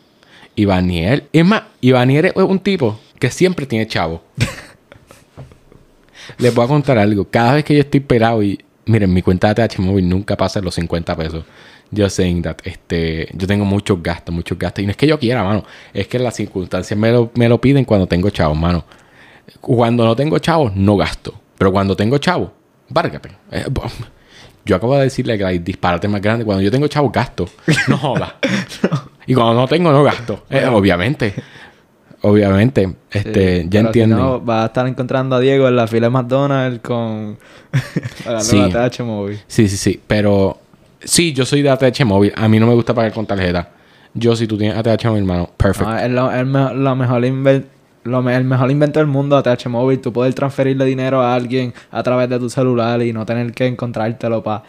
[0.56, 4.22] Ivanier, es más, Ivanier es un tipo que siempre tiene chavo.
[6.38, 7.26] Les voy a contar algo.
[7.26, 10.60] Cada vez que yo estoy pelado y miren, mi cuenta de TH móvil nunca pasa
[10.60, 11.44] los 50 pesos.
[11.90, 14.82] Yo saying that, este, yo tengo muchos gastos, muchos gastos.
[14.82, 15.64] Y no es que yo quiera, mano.
[15.94, 18.84] Es que las circunstancias me lo, me lo piden cuando tengo chavos, mano.
[19.60, 21.34] Cuando no tengo chavos, no gasto.
[21.56, 22.50] Pero cuando tengo chavos,
[22.88, 23.30] bárgate.
[23.50, 23.64] Eh,
[24.64, 26.44] yo acabo de decirle que hay disparate más grande.
[26.44, 27.48] Cuando yo tengo chavos, gasto.
[27.88, 28.34] No jodas.
[29.28, 30.46] Y cuando no tengo, no gasto.
[30.48, 31.34] Eh, obviamente.
[32.22, 32.94] Obviamente.
[33.10, 36.06] Este, Sí, ya pero si no, vas a estar encontrando a Diego en la fila
[36.08, 37.38] de McDonald's con
[38.40, 38.58] Sí.
[38.72, 39.38] la TH móvil.
[39.46, 40.00] Sí, sí, sí.
[40.06, 40.58] Pero
[41.02, 42.32] sí, yo soy de ATH móvil.
[42.36, 43.68] A mí no me gusta pagar con tarjeta.
[44.14, 45.90] Yo, si tú tienes ATH móvil, hermano, perfecto.
[45.90, 47.22] No, es lo, el, me- lo mejor
[48.04, 50.00] lo el mejor invento del mundo, ATH móvil.
[50.00, 53.66] Tú poder transferirle dinero a alguien a través de tu celular y no tener que
[53.66, 54.62] encontrártelo para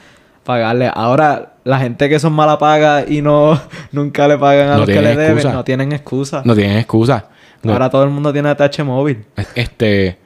[0.44, 0.92] pagarle.
[0.94, 3.60] Ahora, la gente que son mala paga y no
[3.92, 5.54] nunca le pagan a No los que le deben, excusa.
[5.54, 6.42] no tienen excusa.
[6.46, 7.26] No tienen excusa.
[7.64, 7.74] No.
[7.74, 9.26] Ahora todo el mundo tiene ATH móvil.
[9.56, 10.18] Este.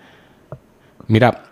[1.08, 1.43] Mira,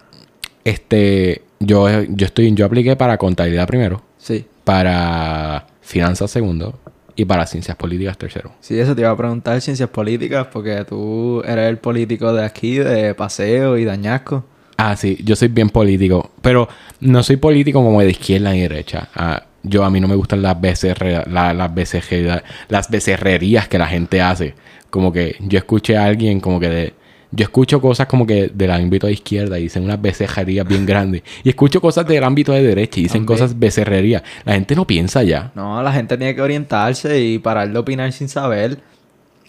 [0.63, 1.41] este.
[1.59, 2.53] Yo, yo estoy.
[2.53, 4.01] Yo apliqué para contabilidad primero.
[4.17, 4.45] Sí.
[4.63, 6.79] Para finanzas segundo.
[7.15, 8.53] Y para ciencias políticas tercero.
[8.61, 12.75] Sí, eso te iba a preguntar ciencias políticas porque tú eres el político de aquí,
[12.77, 14.45] de paseo y de añasco.
[14.77, 16.31] Ah, sí, yo soy bien político.
[16.41, 16.67] Pero
[17.01, 19.09] no soy político como de izquierda ni derecha.
[19.13, 23.77] Ah, yo a mí no me gustan las BCR, la- las BCG, las becerrerías que
[23.77, 24.55] la gente hace.
[24.91, 26.93] Como que yo escuché a alguien como que de...
[27.31, 31.23] Yo escucho cosas como que del ámbito de izquierda y dicen unas becerrerías bien grandes.
[31.43, 34.21] Y escucho cosas del ámbito de derecha y dicen cosas becerrerías.
[34.43, 35.51] La gente no piensa ya.
[35.55, 38.79] No, la gente tiene que orientarse y parar de opinar sin saber.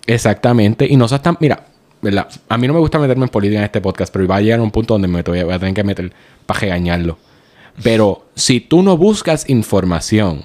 [0.06, 0.86] Exactamente.
[0.88, 1.36] Y no seas tan...
[1.40, 1.66] Mira,
[2.00, 2.28] ¿verdad?
[2.48, 4.60] A mí no me gusta meterme en política en este podcast, pero va a llegar
[4.60, 6.12] a un punto donde me voy a tener que meter
[6.46, 7.18] para regañarlo.
[7.82, 10.44] Pero si tú no buscas información,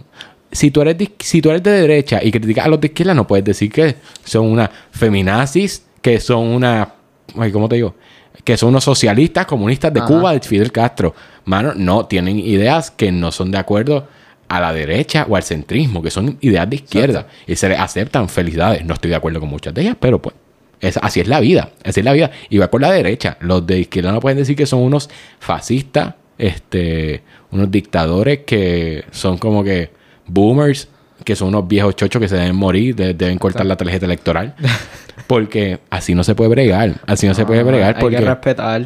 [0.52, 3.14] si tú, eres de, si tú eres de derecha y criticas a los de izquierda,
[3.14, 6.94] no puedes decir que son una feminazis, que son una...
[7.38, 7.96] Ay, ¿Cómo te digo?
[8.44, 10.08] Que son unos socialistas comunistas de Ajá.
[10.08, 11.14] Cuba, de Fidel Castro.
[11.46, 14.08] Mano, no, tienen ideas que no son de acuerdo
[14.48, 17.28] a la derecha o al centrismo, que son ideas de izquierda.
[17.46, 18.86] Y se les aceptan felicidades.
[18.86, 20.36] No estoy de acuerdo con muchas de ellas, pero pues
[20.80, 21.72] es, así es la vida.
[21.84, 22.32] Así es la vida.
[22.50, 23.38] Y va con la derecha.
[23.42, 29.38] Los de izquierda no pueden decir que son unos fascistas, este, unos dictadores que son
[29.38, 29.97] como que
[30.28, 30.88] boomers,
[31.24, 34.56] que son unos viejos chochos que se deben morir, de- deben cortar la tarjeta electoral.
[35.28, 36.96] Porque así no se puede bregar.
[37.06, 37.96] Así no, se puede bregar.
[37.96, 38.18] Hay Porque...
[38.18, 38.86] que respetar.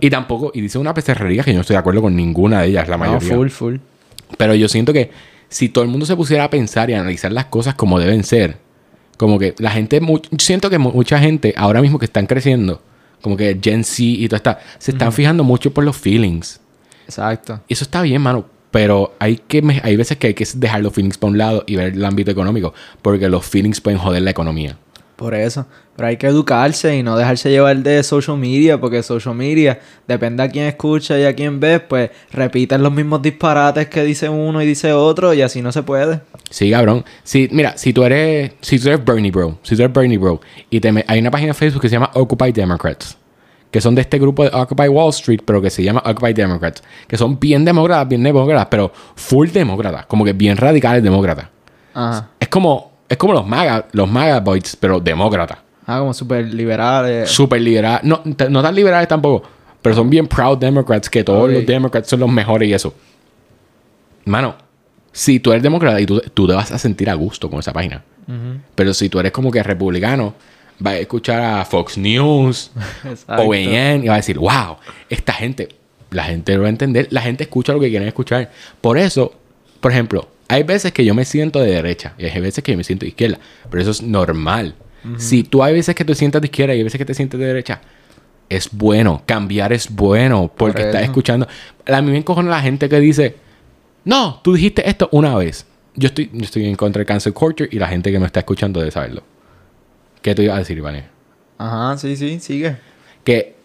[0.00, 2.68] Y tampoco, y dice una pecerrería que yo no estoy de acuerdo con ninguna de
[2.68, 3.34] ellas, la No, mayoría.
[3.34, 3.76] full, full.
[4.36, 5.10] Pero yo siento que
[5.48, 8.22] si todo el mundo se pusiera a pensar y a analizar las cosas como deben
[8.22, 8.58] ser,
[9.16, 10.00] como que la gente,
[10.38, 12.80] siento que mu- mucha gente ahora mismo que están creciendo,
[13.22, 16.60] como que Gen Z y todo está, se están fijando mucho por los feelings.
[17.06, 17.60] Exacto.
[17.66, 18.44] Y eso está bien, mano.
[18.70, 21.76] Pero hay que hay veces que hay que dejar los feelings para un lado y
[21.76, 24.76] ver el ámbito económico, porque los feelings pueden joder la economía.
[25.16, 25.66] Por eso.
[25.96, 30.44] Pero hay que educarse y no dejarse llevar de social media, porque social media, depende
[30.44, 34.62] a quién escucha y a quién ves, pues repiten los mismos disparates que dice uno
[34.62, 36.20] y dice otro, y así no se puede.
[36.50, 37.04] Sí, cabrón.
[37.24, 40.40] Si, mira, si tú eres, si tú eres Bernie Bro, si tú eres Bernie Bro,
[40.70, 43.16] y te me- hay una página de Facebook que se llama Occupy Democrats,
[43.70, 46.82] que son de este grupo de Occupy Wall Street, pero que se llama Occupy Democrats,
[47.06, 51.46] que son bien demócratas, bien demócratas, pero full demócratas, como que bien radicales demócratas.
[51.94, 52.30] Ajá.
[52.40, 55.58] Es como, es como los MAGA, los MAGA boys, pero demócratas.
[55.86, 57.30] Ah, como súper liberales.
[57.30, 59.46] Súper liberales, no, no tan liberales tampoco,
[59.82, 62.94] pero son bien proud Democrats, que todos los Democrats son los mejores y eso.
[64.24, 64.54] Mano,
[65.12, 67.72] si tú eres demócrata y tú, tú te vas a sentir a gusto con esa
[67.72, 68.04] página.
[68.74, 70.34] Pero si tú eres como que republicano,
[70.78, 72.70] vas a escuchar a Fox News,
[73.04, 73.42] Exacto.
[73.42, 74.76] OAN, y vas a decir, wow,
[75.08, 75.68] esta gente,
[76.10, 78.50] la gente lo va a entender, la gente escucha lo que quieren escuchar.
[78.80, 79.34] Por eso,
[79.80, 82.78] por ejemplo, hay veces que yo me siento de derecha y hay veces que yo
[82.78, 83.38] me siento de izquierda,
[83.70, 84.74] pero eso es normal.
[85.16, 87.38] Si tú hay veces que te sientas de izquierda y hay veces que te sientes
[87.40, 87.80] de derecha,
[88.48, 91.46] es bueno, cambiar es bueno, porque Por estás escuchando.
[91.86, 93.36] A mí me encojona la gente que dice,
[94.04, 95.66] no, tú dijiste esto una vez.
[95.94, 98.40] Yo estoy, yo estoy en contra del cancel culture y la gente que me está
[98.40, 99.22] escuchando debe saberlo.
[100.22, 101.04] ¿Qué te iba a decir, Iván?
[101.58, 102.76] Ajá, sí, sí, sigue.
[103.24, 103.56] Que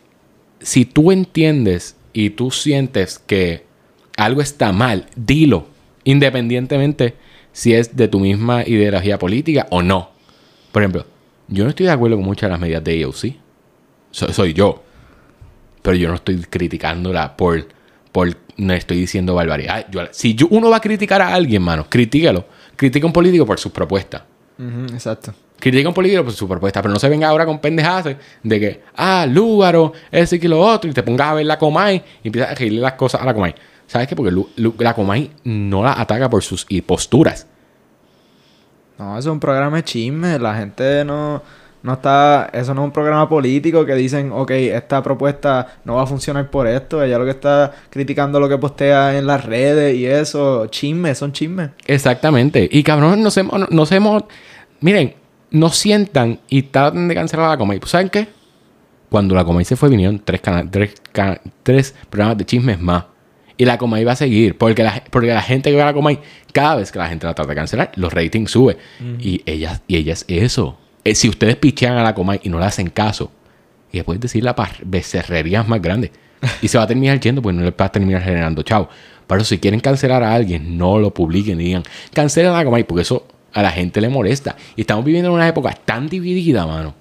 [0.59, 3.65] si tú entiendes y tú sientes que
[4.17, 5.67] algo está mal, dilo,
[6.03, 7.15] independientemente
[7.51, 10.09] si es de tu misma ideología política o no.
[10.71, 11.05] Por ejemplo,
[11.47, 13.35] yo no estoy de acuerdo con muchas de las medidas de AOC.
[14.11, 14.83] So- soy yo.
[15.81, 17.67] Pero yo no estoy criticándola por,
[18.11, 19.85] por no estoy diciendo barbaridad.
[19.91, 22.45] Yo- si yo- uno va a criticar a alguien, mano, critícalo.
[22.75, 24.23] Critica a un político por sus propuestas.
[24.93, 25.33] Exacto.
[25.63, 28.81] Critica un político por su propuesta, pero no se venga ahora con pendejadas de que,
[28.97, 32.51] ah, Lúgaro, ese y lo otro, y te pongas a ver la Comay y empiezas
[32.51, 33.55] a reírle las cosas a la Comay.
[33.87, 34.15] ¿Sabes qué?
[34.17, 37.47] Porque Lu- Lu- la Comay no la ataca por sus posturas.
[38.99, 40.37] No, eso es un programa de chisme.
[40.37, 41.41] La gente no,
[41.81, 42.49] no está.
[42.51, 46.49] Eso no es un programa político que dicen, ok, esta propuesta no va a funcionar
[46.49, 47.01] por esto.
[47.01, 50.67] Ella lo que está criticando lo que postea en las redes y eso.
[50.67, 51.69] Chismes, son chismes.
[51.85, 52.67] Exactamente.
[52.69, 54.23] Y cabrón, nos hemos, no- nos hemos.
[54.81, 55.15] Miren,
[55.53, 57.79] nos sientan y tratan de cancelar a la Comay.
[57.79, 58.27] Pues, ¿Saben qué?
[59.09, 60.95] Cuando la Comay se fue, vinieron tres, tres,
[61.61, 63.05] tres programas de chismes más.
[63.55, 64.57] Y la Comay va a seguir.
[64.57, 66.19] Porque la, porque la gente que ve a la Comay,
[66.51, 68.77] cada vez que la gente la trata de cancelar, los ratings suben.
[69.19, 70.77] Y ella, y ella es eso.
[71.03, 73.31] Eh, si ustedes pichean a la Comay y no le hacen caso,
[73.91, 76.09] y después decir las becerrerías más grandes.
[76.63, 78.89] Y se va a terminar yendo, pues no le va a terminar generando chavo.
[79.27, 82.83] Pero si quieren cancelar a alguien, no lo publiquen y digan, cancelen a la Comay,
[82.85, 84.55] porque eso a la gente le molesta.
[84.75, 86.93] Y estamos viviendo en una época tan dividida, mano.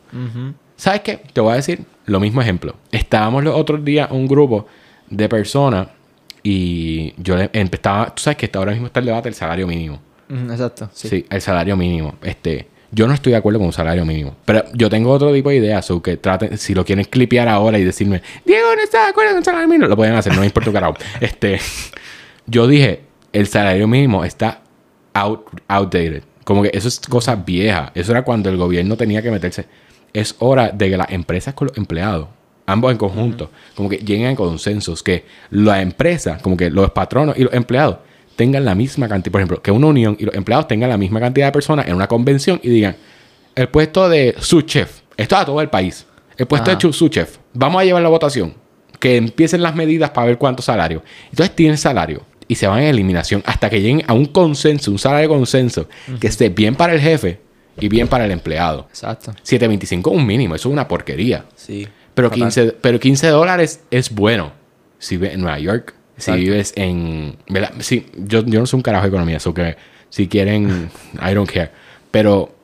[0.76, 1.20] ¿Sabes qué?
[1.32, 2.74] Te voy a decir lo mismo ejemplo.
[2.90, 4.66] Estábamos los otros días un grupo
[5.08, 5.88] de personas
[6.42, 9.66] y yo le empezaba, tú sabes que está ahora mismo está el debate del salario
[9.66, 10.00] mínimo.
[10.28, 11.08] Exacto, sí.
[11.08, 11.26] Sí.
[11.28, 12.14] el salario mínimo.
[12.22, 14.34] Este, Yo no estoy de acuerdo con un salario mínimo.
[14.44, 15.90] Pero yo tengo otro tipo de ideas.
[15.90, 19.30] O que traten, si lo quieren clipear ahora y decirme, Diego no está de acuerdo
[19.30, 20.94] con un salario mínimo, lo pueden hacer, no me importa un carajo.
[21.20, 21.58] Este,
[22.46, 24.62] yo dije, el salario mínimo está
[25.14, 26.22] out, outdated.
[26.44, 27.92] Como que eso es cosa vieja.
[27.94, 29.66] Eso era cuando el gobierno tenía que meterse.
[30.12, 32.28] Es hora de que las empresas con los empleados,
[32.66, 35.02] ambos en conjunto, como que lleguen a consensos.
[35.02, 37.98] Que la empresa, como que los patronos y los empleados
[38.36, 39.32] tengan la misma cantidad.
[39.32, 41.94] Por ejemplo, que una unión y los empleados tengan la misma cantidad de personas en
[41.94, 42.96] una convención y digan,
[43.54, 46.06] el puesto de su chef, esto a todo el país.
[46.36, 46.78] El puesto Ajá.
[46.78, 48.54] de su chef, vamos a llevar la votación.
[48.98, 51.02] Que empiecen las medidas para ver cuánto salario.
[51.30, 54.98] Entonces tienen salario y se van en eliminación hasta que lleguen a un consenso, un
[54.98, 55.88] salario de consenso,
[56.20, 57.40] que esté bien para el jefe
[57.80, 58.86] y bien para el empleado.
[58.90, 59.32] Exacto.
[59.42, 61.46] 7.25 es un mínimo, eso es una porquería.
[61.56, 61.88] Sí.
[62.14, 62.44] Pero Total.
[62.44, 64.52] 15, pero 15 dólares es bueno.
[64.98, 67.36] Si vives en Nueva York, si vives en...
[67.48, 67.72] ¿verdad?
[67.80, 69.76] Sí, yo, yo no soy un carajo de economía, eso que
[70.10, 71.70] si quieren, I don't care.
[72.10, 72.54] Pero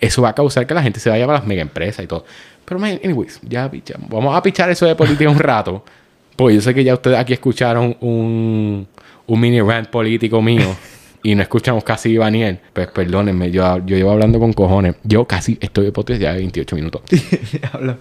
[0.00, 2.26] eso va a causar que la gente se vaya para las mega empresas y todo.
[2.66, 4.08] Pero, man, anyways, ya pichamos.
[4.10, 5.82] Vamos a pichar eso de política un rato.
[6.36, 8.86] Porque yo sé que ya ustedes aquí escucharon un,
[9.26, 10.74] un mini rant político mío.
[11.24, 12.58] Y no escuchamos casi a Daniel.
[12.72, 14.96] Pues perdónenme, yo, yo llevo hablando con cojones.
[15.04, 17.02] Yo casi estoy de podcast ya de 28 minutos.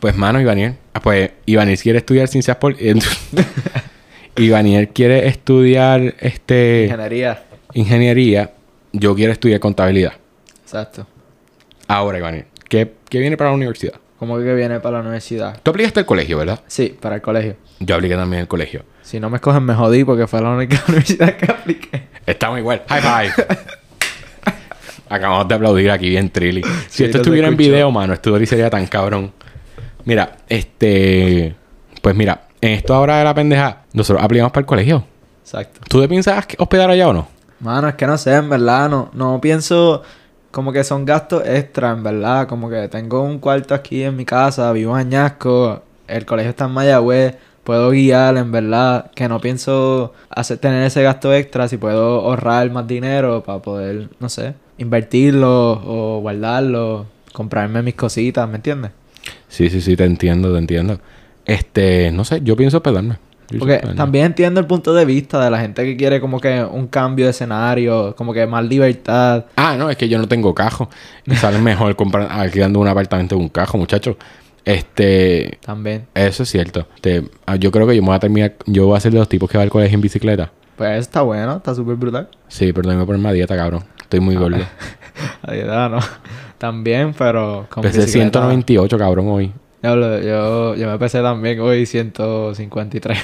[0.00, 0.74] Pues, mano, Ivaniel.
[0.94, 3.20] Ah, pues, Ivaniel quiere estudiar ciencias políticas.
[4.36, 7.42] Ivaniel quiere estudiar este Ingeniería.
[7.74, 8.50] ingeniería.
[8.92, 10.14] Yo quiero estudiar contabilidad.
[10.62, 11.06] Exacto.
[11.86, 13.94] Ahora, Ivaniel, ¿qué, qué viene para la universidad?
[14.20, 15.58] ¿Cómo que viene para la universidad?
[15.62, 16.60] Tú aplicaste al colegio, ¿verdad?
[16.66, 17.56] Sí, para el colegio.
[17.78, 18.84] Yo apliqué también al colegio.
[19.00, 22.08] Si no me escogen, me jodí porque fue la única universidad que apliqué.
[22.26, 22.82] Estamos igual.
[22.86, 23.46] High five.
[25.08, 26.62] Acabamos de aplaudir aquí bien trilly.
[26.62, 29.32] Si Sí, esto no estuviera en video, mano, esto sería tan cabrón.
[30.04, 31.56] Mira, este...
[32.02, 35.02] Pues mira, en esto ahora de la pendeja, nosotros aplicamos para el colegio.
[35.42, 35.80] Exacto.
[35.88, 37.26] ¿Tú te piensas hospedar allá o no?
[37.60, 40.02] Mano, es que no sé, en verdad, no, no pienso
[40.50, 42.48] como que son gastos extra, en verdad.
[42.48, 46.64] Como que tengo un cuarto aquí en mi casa, vivo en Añasco, el colegio está
[46.66, 51.76] en Mayagüez, puedo guiar, en verdad, que no pienso hacer, tener ese gasto extra si
[51.76, 58.56] puedo ahorrar más dinero para poder, no sé, invertirlo o guardarlo, comprarme mis cositas, ¿me
[58.56, 58.90] entiendes?
[59.48, 61.00] Sí, sí, sí, te entiendo, te entiendo.
[61.44, 63.18] Este, no sé, yo pienso hospedarme.
[63.50, 66.62] Yo Porque también entiendo el punto de vista de la gente que quiere como que
[66.62, 69.46] un cambio de escenario, como que más libertad.
[69.56, 70.88] Ah, no, es que yo no tengo cajo.
[71.26, 74.16] Y sale mejor comprar, alquilando un apartamento de un cajo, muchacho.
[74.64, 76.06] Este, También.
[76.14, 76.86] eso es cierto.
[77.00, 79.18] Te- ah, yo creo que yo me voy a terminar, yo voy a ser de
[79.18, 80.52] los tipos que va al colegio en bicicleta.
[80.76, 82.28] Pues está bueno, está súper brutal.
[82.48, 83.82] Sí, pero tengo que ponerme a dieta, cabrón.
[84.00, 84.58] Estoy muy gordo.
[85.42, 85.98] Ahí da, ¿no?
[86.58, 89.52] También, pero con Pesé bicicleta- 198, cabrón, hoy.
[89.82, 93.18] Diablo, yo, yo me pesé también hoy 153.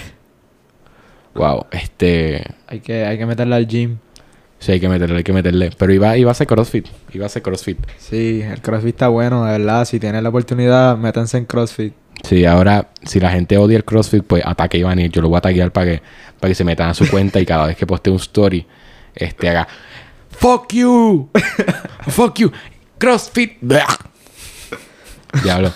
[1.37, 3.99] Wow, este, Hay que, hay que meterla al gym.
[4.59, 5.71] sí, hay que meterle, hay que meterle.
[5.77, 6.87] Pero iba, iba a hacer CrossFit.
[7.13, 7.79] Iba a hacer CrossFit.
[7.99, 9.85] Sí, el CrossFit está bueno, de verdad.
[9.85, 11.93] Si tienen la oportunidad, métanse en CrossFit.
[12.23, 15.29] Sí, ahora, si la gente odia el CrossFit, pues ataque a Iván y yo lo
[15.29, 16.03] voy a taguear para que,
[16.41, 18.67] para que se metan a su cuenta y cada vez que postee un story,
[19.15, 19.69] este haga
[20.31, 21.31] ¡Fuck you!
[22.09, 22.51] ¡Fuck you!
[22.99, 23.59] ¡CrossFit!
[25.43, 25.73] Diablo.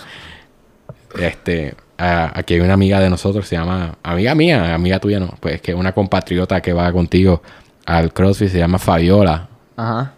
[1.19, 5.35] Este, a- aquí hay una amiga de nosotros, se llama, amiga mía, amiga tuya no,
[5.41, 7.43] pues que una compatriota que va contigo
[7.87, 9.49] al CrossFit, se llama Fabiola.
[9.77, 10.13] Ajá.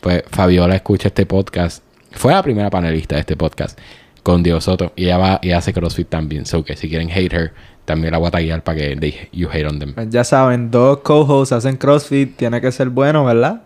[0.00, 1.82] Pues Fabiola escucha este podcast.
[2.12, 3.78] Fue la primera panelista de este podcast
[4.22, 4.92] con Diego Soto.
[4.96, 6.46] Y ella va y hace CrossFit también.
[6.46, 7.52] So que si quieren hate her,
[7.84, 9.94] también la voy a taguear para que they- you hate on them.
[9.94, 13.62] Pues ya saben, dos co-hosts hacen CrossFit, tiene que ser bueno, ¿verdad?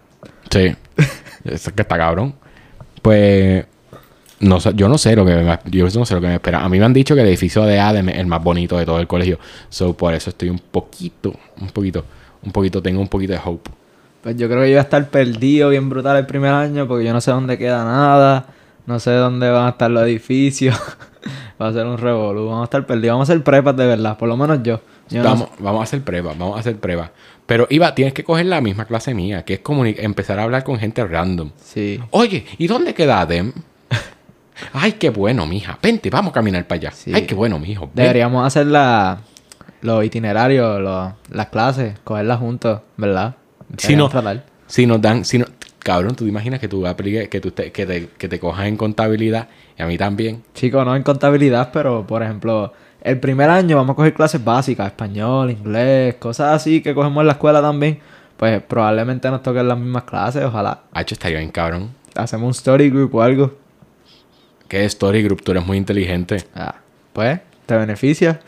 [0.50, 0.74] Sí.
[1.44, 2.34] Eso que está cabrón.
[3.02, 3.64] Pues
[4.40, 6.64] no sé, yo no sé lo que me, yo no sé lo que me espera.
[6.64, 8.86] A mí me han dicho que el edificio de Adem es el más bonito de
[8.86, 9.38] todo el colegio.
[9.68, 12.04] So por eso estoy un poquito, un poquito,
[12.42, 13.70] un poquito, tengo un poquito de hope.
[14.22, 17.04] Pues yo creo que yo voy a estar perdido bien brutal el primer año porque
[17.04, 18.46] yo no sé dónde queda nada,
[18.86, 20.78] no sé dónde van a estar los edificios.
[21.60, 24.16] Va a ser un revolú, vamos a estar perdidos, vamos a hacer prepas de verdad,
[24.16, 24.80] por lo menos yo.
[25.10, 27.10] Yo no vamos, vamos a hacer pruebas, vamos a hacer pruebas.
[27.44, 29.60] Pero Iba, tienes que coger la misma clase mía, que es
[29.98, 31.50] empezar a hablar con gente random.
[31.62, 32.00] Sí.
[32.10, 33.52] Oye, ¿y dónde queda Adem?
[34.72, 35.78] Ay, qué bueno, mija.
[35.82, 36.90] Vente, vamos a caminar para allá.
[36.92, 37.12] Sí.
[37.14, 37.86] Ay, qué bueno, mijo.
[37.94, 38.04] Ven.
[38.06, 39.18] Deberíamos hacer la,
[39.82, 43.34] los itinerarios, los- las clases, cogerlas juntos, ¿verdad?
[43.78, 44.44] Si no- Deberíamos tratar.
[44.66, 45.46] Si nos dan, si no,
[45.80, 48.66] cabrón, tú te imaginas que tú apliques, que tú te, que te, que te cojas
[48.66, 50.42] en contabilidad y a mí también.
[50.54, 54.86] Chicos, no en contabilidad, pero por ejemplo, el primer año vamos a coger clases básicas,
[54.86, 57.98] español, inglés, cosas así que cogemos en la escuela también.
[58.36, 60.82] Pues probablemente nos toquen las mismas clases, ojalá.
[60.92, 61.90] Hacho, estaría bien, cabrón.
[62.14, 63.54] Hacemos un story group o algo.
[64.70, 65.42] ¿Qué story group?
[65.42, 66.44] Tú eres muy inteligente.
[66.54, 66.76] Ah,
[67.12, 68.38] pues, te beneficia.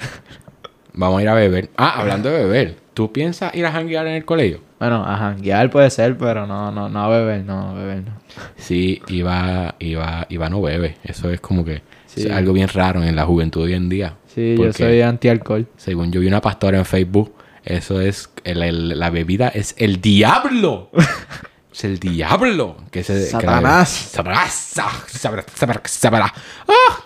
[0.94, 1.68] Vamos a ir a beber.
[1.76, 2.76] Ah, hablando de beber.
[2.94, 4.60] ¿Tú piensas ir a janguear en el colegio?
[4.78, 8.12] Bueno, ajá, guiar puede ser, pero no, no, no a beber, no, a beber no.
[8.56, 10.94] Sí, iba, iba, iba no bebe.
[11.02, 12.28] Eso es como que Sí.
[12.28, 14.14] es algo bien raro en la juventud hoy en día.
[14.28, 15.66] Sí, yo soy anti-alcohol.
[15.76, 20.00] Según yo vi una pastora en Facebook, eso es, el- el- la bebida es el
[20.00, 20.90] diablo.
[21.72, 22.76] es el diablo.
[22.90, 23.88] Que que la- Satanás.
[23.88, 24.74] Satanás.
[24.78, 25.44] Ah, sabra.
[25.46, 26.24] ¡Ah!
[26.68, 26.98] Ah.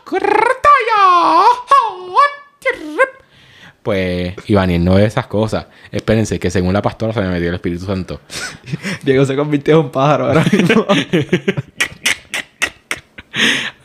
[3.83, 5.67] Pues, Iván, no ve esas cosas.
[5.93, 8.21] Espérense, que según la pastora se me metió el Espíritu Santo.
[9.05, 10.85] Diego se convirtió en un pájaro ahora mismo.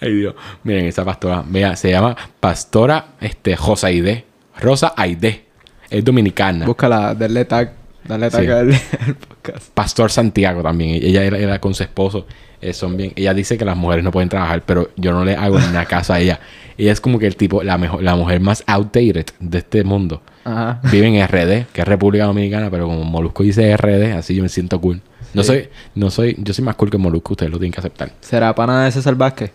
[0.02, 0.34] Ay, Dios.
[0.63, 4.26] Miren, esa pastora, vea, se llama Pastora este, Rosa Aide.
[4.60, 5.46] Rosa Aide.
[5.89, 6.65] Es dominicana.
[6.65, 7.74] Búscala, denle tag,
[8.08, 8.38] dale Sí.
[8.38, 8.72] al,
[9.08, 9.70] al podcast.
[9.74, 11.02] Pastor Santiago también.
[11.04, 12.26] Ella era, era con su esposo.
[12.62, 13.12] Eh, son bien.
[13.16, 15.86] Ella dice que las mujeres no pueden trabajar, pero yo no le hago ni una
[15.86, 16.40] caso a ella.
[16.78, 20.22] Ella es como que el tipo, la mejor, la mujer más outdated de este mundo.
[20.44, 20.80] Ajá.
[20.92, 24.50] Vive en RD, que es República Dominicana, pero como Molusco dice RD, así yo me
[24.50, 25.02] siento cool.
[25.34, 28.12] No soy, no soy, yo soy más cool que Molusco, ustedes lo tienen que aceptar.
[28.22, 29.52] ¿Será pana de César Vázquez?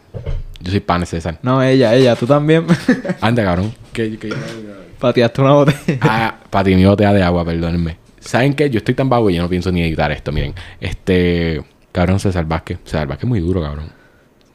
[0.61, 1.39] Yo soy pan César.
[1.43, 2.67] No, ella, ella, tú también.
[3.21, 3.73] Anda, cabrón.
[3.93, 4.35] Que, que-
[4.99, 5.99] Pateaste una botella.
[6.01, 7.99] Ah, ti, mi botella de agua, perdónenme.
[8.27, 8.69] ¿Saben qué?
[8.71, 10.55] Yo estoy tan vago y yo no pienso ni editar esto, miren.
[10.81, 11.65] Este.
[11.93, 12.79] Cabrón, César Vázquez.
[12.85, 13.91] César Vázquez es muy duro, cabrón.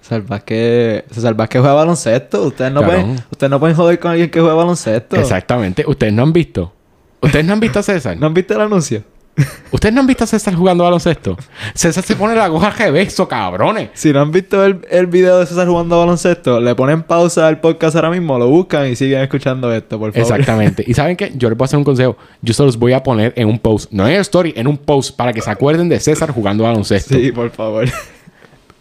[0.02, 2.44] César Vázquez, César Vázquez juega baloncesto.
[2.44, 3.02] Ustedes no, Cabrón.
[3.02, 5.16] pueden, ustedes no pueden joder con alguien que juega baloncesto.
[5.16, 5.84] Exactamente.
[5.88, 6.74] Ustedes no han visto.
[7.22, 8.18] Ustedes no han visto a César.
[8.18, 9.04] ¿No han visto el anuncio?
[9.72, 11.38] Ustedes no han visto a César jugando baloncesto.
[11.74, 13.90] César se pone la goja al reverso, cabrones.
[13.94, 17.60] Si no han visto el, el video de César jugando baloncesto, le ponen pausa al
[17.60, 20.32] podcast ahora mismo, lo buscan y siguen escuchando esto, por favor.
[20.32, 20.84] Exactamente.
[20.86, 21.32] Y saben qué?
[21.36, 22.18] Yo les voy a hacer un consejo.
[22.42, 23.92] Yo se los voy a poner en un post.
[23.92, 27.16] No en el story, en un post para que se acuerden de César jugando baloncesto.
[27.16, 27.88] Sí, por favor.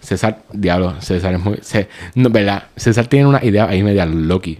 [0.01, 1.59] César, diablo, César es muy.
[2.15, 2.65] no, ¿verdad?
[2.77, 4.59] César tiene una idea ahí media loki.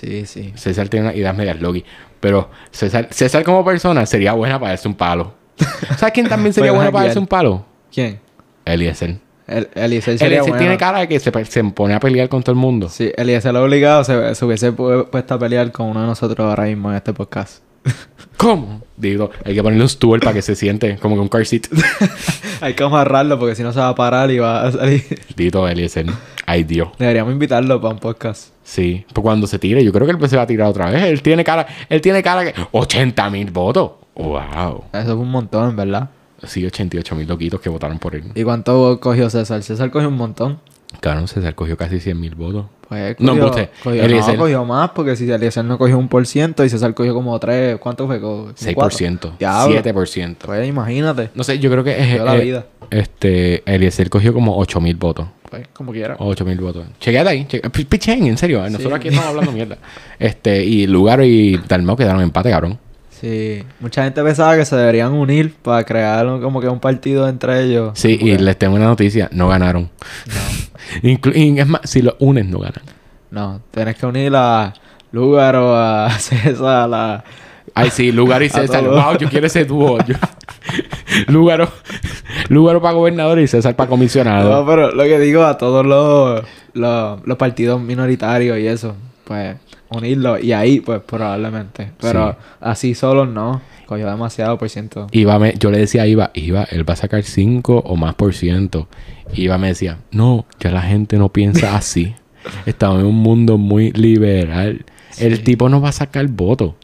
[0.00, 0.52] Sí, sí.
[0.56, 1.84] César tiene unas ideas medias loki.
[2.20, 5.34] Pero César, César como persona sería buena para darse un palo.
[5.96, 7.64] ¿Sabes quién también sería bueno para darse un palo?
[7.92, 8.20] ¿Quién?
[8.64, 9.18] Eliezer.
[9.46, 10.58] El, Eliezer sería Eliezer bueno.
[10.58, 12.88] tiene cara de que se, se pone a pelear con todo el mundo.
[12.88, 16.40] Sí, Eliezer lo obligado se, se hubiese pu- puesto a pelear con uno de nosotros
[16.46, 17.62] ahora mismo en este podcast.
[18.36, 18.82] ¿Cómo?
[18.96, 21.66] Digo, hay que ponerle un stool para que se siente como que un car seat.
[22.62, 25.04] Hay que amarrarlo porque si no se va a parar y va a salir.
[25.36, 26.06] Dito Eliezer.
[26.46, 26.88] Ay, Dios.
[26.98, 28.52] Deberíamos invitarlo para un podcast.
[28.62, 29.04] Sí.
[29.12, 31.02] Pues cuando se tire, yo creo que él se va a tirar otra vez.
[31.02, 32.54] Él tiene cara, él tiene cara que.
[32.72, 33.92] 80 mil votos.
[34.14, 34.84] Wow.
[34.92, 36.08] Eso es un montón, ¿verdad?
[36.42, 38.24] Sí, 88 mil loquitos que votaron por él.
[38.34, 39.62] ¿Y cuánto cogió César?
[39.62, 40.58] César cogió un montón.
[41.00, 42.66] Claro, César cogió casi 100 mil votos.
[42.88, 43.70] Pues No, cogió, embuste.
[43.82, 44.34] cogió, Eliezer.
[44.34, 47.38] no, cogió más porque si Eliezer no cogió un por ciento y César cogió como
[47.40, 48.20] tres, ¿cuánto fue?
[48.20, 49.32] Como 6%.
[49.38, 49.74] Diablo.
[49.82, 50.36] 7%.
[50.46, 51.30] Pues imagínate.
[51.34, 52.12] No sé, yo creo que es.
[52.14, 52.66] Dio la eh, vida.
[52.90, 55.26] Este, Eliezer cogió como 8 mil votos.
[55.50, 56.14] Pues como quiera.
[56.18, 56.86] 8 mil votos.
[57.00, 57.44] Chequeate ahí.
[57.48, 58.60] cheque- P- Pichen, en serio.
[58.62, 58.94] Nosotros Sí.
[58.94, 59.78] aquí estamos hablando mierda.
[60.20, 62.78] Este, y Lugar y Dalmau quedaron en empate, cabrón.
[63.20, 63.62] Sí.
[63.80, 67.92] Mucha gente pensaba que se deberían unir para crear como que un partido entre ellos.
[67.94, 69.28] Sí, y les tengo una noticia.
[69.32, 69.88] No ganaron.
[71.02, 72.82] Inclu- y es más, si los unes, no ganan.
[73.30, 74.72] No, tienes que unir a
[75.12, 77.24] Lugaro, a César, a...
[77.74, 78.84] Ay, sí, Lugar y César.
[78.84, 79.98] Wow, yo quiero ese dúo.
[80.06, 80.14] Yo-
[81.28, 81.70] Lugaro,
[82.48, 84.50] Lugaro para gobernador y César para comisionado.
[84.50, 86.42] No, pero lo que digo a todos los,
[86.74, 89.56] los, los partidos minoritarios y eso, pues
[89.90, 91.90] unirlos y ahí, pues probablemente.
[92.00, 92.36] Pero Sí.
[92.60, 95.06] así solos no, cogió demasiado por ciento.
[95.12, 98.14] Iba me- yo le decía a Iba, Iba, él va a sacar 5 o más
[98.14, 98.88] por ciento.
[99.34, 102.14] Iba me decía, no, ya la gente no piensa así.
[102.66, 104.84] Estamos en un mundo muy liberal.
[105.18, 106.76] El tipo no va a sacar voto.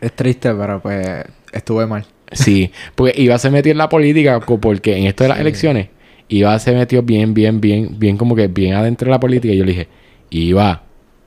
[0.00, 2.04] Es triste, pero pues estuve mal.
[2.32, 5.42] Sí, porque Iba se metió en la política porque en esto de las Sí.
[5.42, 5.88] elecciones,
[6.28, 9.52] Iba se metió bien, bien, bien, bien, como que bien adentro de la política.
[9.52, 9.88] Y yo le dije,
[10.30, 10.82] Iba,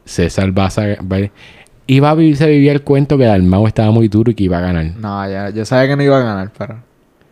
[0.07, 1.29] César va a va-
[1.89, 4.57] Iba a vivir, se vivía el cuento que Dalmau estaba muy duro y que iba
[4.57, 4.85] a ganar.
[4.97, 6.75] No, ya, yo sabía que no iba a ganar, pero...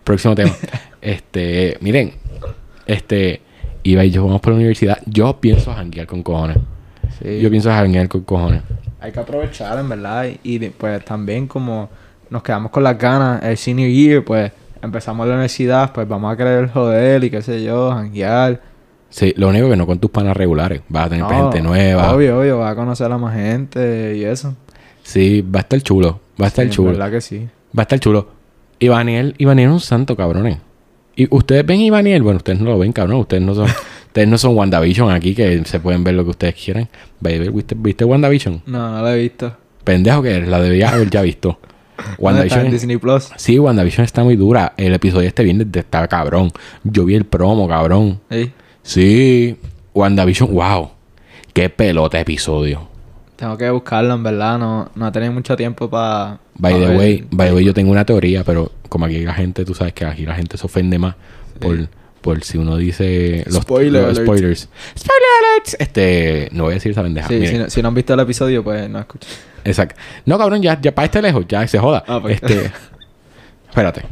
[0.05, 0.51] Próximo tema.
[1.01, 2.13] este, miren,
[2.85, 3.41] este,
[3.83, 4.97] Iba y yo vamos por la universidad.
[5.05, 6.57] Yo pienso janguear con cojones.
[7.21, 7.39] Sí.
[7.39, 8.61] Yo pienso janguear con cojones.
[8.99, 10.25] Hay que aprovechar, en verdad.
[10.25, 11.89] Y, y, pues también como
[12.31, 14.51] nos quedamos con las ganas el senior year, pues
[14.81, 18.59] empezamos la universidad, pues vamos a querer joder y qué sé yo, janguear.
[19.09, 20.81] Sí, lo único que no con tus panas regulares.
[20.89, 22.13] Vas a tener No, gente nueva.
[22.13, 24.55] Obvio, obvio, vas a conocer a más gente y eso.
[25.03, 26.19] Sí, va a estar chulo.
[26.41, 26.91] Va a estar Sí, chulo.
[26.91, 27.47] verdad que sí.
[27.77, 28.27] Va a estar chulo.
[28.79, 30.57] Ivaniel, Ivaniel es un santo, cabrones.
[31.15, 33.19] Y ustedes ven Ivaniel, bueno, ustedes no lo ven, cabrón.
[33.21, 33.67] Ustedes no son,
[34.07, 36.89] ustedes no son WandaVision aquí, que se pueden ver lo que ustedes quieran.
[37.21, 38.63] Baby, ¿viste, ¿viste WandaVision?
[38.65, 39.55] No, no lo he visto.
[39.85, 41.57] Pendejo que eres, la debías haber ya visto.
[42.17, 42.65] WandaVision.
[42.65, 43.29] en Disney Plus.
[43.37, 44.73] Sí, WandaVision está muy dura.
[44.75, 46.51] El episodio este viernes está cabrón.
[46.83, 48.19] Yo vi el promo, cabrón.
[48.29, 48.51] Ey,
[48.85, 49.57] Sí,
[49.95, 50.91] WandaVision, wow.
[51.53, 52.87] Qué pelota episodio.
[53.35, 54.59] tengo que buscarlo, en verdad.
[54.59, 56.39] No, no he tenido mucho tiempo para...
[56.57, 59.65] By the way, by the way, yo tengo una teoría, pero como aquí la gente,
[59.65, 61.15] tú sabes que aquí la gente se ofende más
[61.59, 61.89] por,
[62.21, 64.69] por si uno dice los, Spoiler los spoilers.
[64.97, 65.75] Spoiler alerts.
[65.79, 67.27] Este, no voy a decir esa pendeja.
[67.27, 69.29] Sí, si no, si no han visto el episodio, pues no escuchen.
[69.63, 69.99] Exacto.
[70.25, 72.03] No, cabrón, ya, ya para este lejos, ya se joda.
[72.07, 72.35] Ah, pues.
[72.35, 72.71] Este.
[73.69, 74.03] espérate.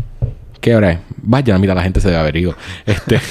[0.63, 0.99] ¿Qué hora es?
[1.17, 2.55] Vaya, mira, la gente se debe haber ido.
[2.85, 3.19] Este.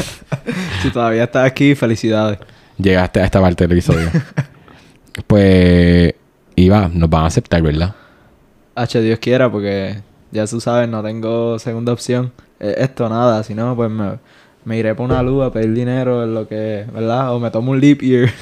[0.82, 2.38] Si todavía estás aquí, felicidades.
[2.76, 4.08] llegaste a esta parte del episodio.
[5.26, 6.14] pues.
[6.56, 7.94] Iba, nos van a aceptar, ¿verdad?
[8.74, 12.32] H, Dios quiera, porque ya tú sabes, no tengo segunda opción.
[12.60, 14.18] Eh, esto nada, si no, pues me,
[14.66, 17.34] me iré por una luz a pedir dinero en lo que, ¿verdad?
[17.34, 18.30] O me tomo un leap year.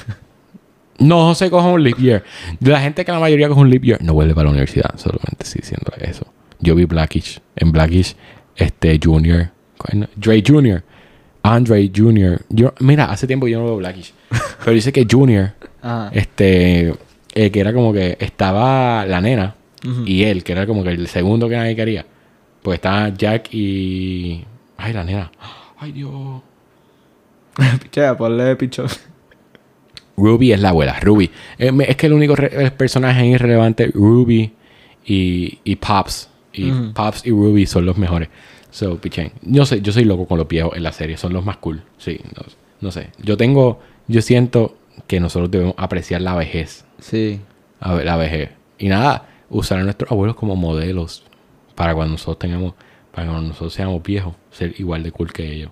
[0.99, 2.23] No se coja un leap year.
[2.59, 4.91] De la gente que la mayoría coge un leap year, no vuelve para la universidad.
[4.97, 6.27] Solamente estoy diciendo eso.
[6.59, 7.41] Yo vi Blackish.
[7.55, 8.15] En Blackish,
[8.61, 9.49] este Junior.
[10.15, 10.83] Dre Junior.
[11.43, 12.41] Andre Junior.
[12.49, 14.13] Yo, mira, hace tiempo yo no veo Blackish.
[14.59, 15.53] Pero dice que Junior,
[16.11, 16.93] este,
[17.33, 19.55] eh, que era como que estaba la nena
[20.05, 22.05] y él, que era como que el segundo que nadie quería.
[22.61, 24.45] Pues estaba Jack y.
[24.77, 25.31] Ay, la nena.
[25.79, 26.41] Ay, Dios.
[27.81, 28.87] Pichea, ponle pichón.
[30.15, 31.31] Ruby es la abuela, Ruby.
[31.57, 32.35] Eh, es que el único
[32.77, 34.53] personaje irrelevante, Ruby
[35.05, 36.30] y, y Pops.
[36.53, 36.71] Y.
[36.93, 38.29] Pops y Ruby son los mejores.
[38.69, 39.31] So, pichén.
[39.41, 41.81] Yo sé, yo soy loco con los viejos en la serie, son los más cool.
[41.97, 42.43] Sí, no,
[42.81, 43.09] no sé.
[43.21, 44.77] Yo tengo, yo siento
[45.07, 46.85] que nosotros debemos apreciar la vejez.
[46.99, 47.41] Sí.
[47.79, 48.51] A ver, la vejez.
[48.77, 51.23] Y nada, usar a nuestros abuelos como modelos
[51.75, 52.73] para cuando nosotros tengamos,
[53.13, 55.71] para cuando nosotros seamos viejos, ser igual de cool que ellos.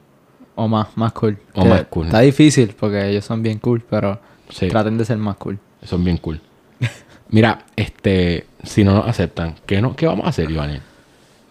[0.55, 1.37] O más, más cool.
[1.53, 2.07] O Que más cool.
[2.07, 4.19] Está difícil porque ellos son bien cool, pero
[4.49, 4.67] Sí.
[4.67, 5.57] traten de ser más cool.
[5.83, 6.41] Son bien cool.
[7.29, 10.79] Mira, este, si no nos aceptan, ¿qué, no, qué vamos a hacer, Iván?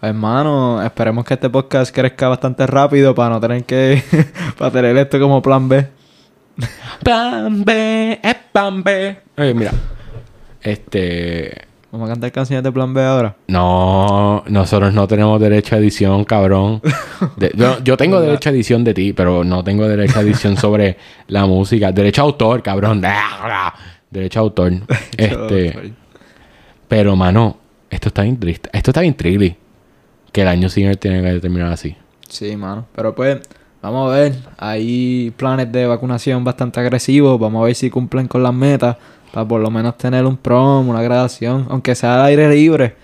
[0.01, 4.01] Hermano, esperemos que este podcast crezca bastante rápido para no tener que...
[4.57, 5.87] para tener esto como plan B.
[7.03, 9.17] Plan B, es plan B.
[9.37, 9.71] Oye, mira,
[10.61, 13.35] este, Vamos a cantar canciones de plan B ahora.
[13.47, 16.81] no, nosotros no tenemos derecho a edición, cabrón.
[17.35, 20.55] De- yo, yo tengo derecho a edición de ti, pero no tengo derecho a edición
[20.55, 20.97] sobre
[21.27, 21.91] la música.
[21.91, 23.01] Derecho a autor, cabrón.
[24.11, 24.73] Derecho a autor.
[25.17, 25.93] Este,
[26.89, 27.55] pero, mano,
[27.89, 28.69] esto está bien triste.
[28.73, 29.55] Esto está bien triste.
[30.33, 31.95] Que el año siguiente tiene que terminar así.
[32.27, 32.85] Sí, mano.
[32.93, 33.39] Pero pues,
[33.81, 34.33] vamos a ver.
[34.57, 37.39] Hay planes de vacunación bastante agresivos.
[37.39, 38.97] Vamos a ver si cumplen con las metas.
[39.31, 41.65] Para por lo menos tener un prom, una graduación.
[41.69, 42.95] Aunque sea al aire libre.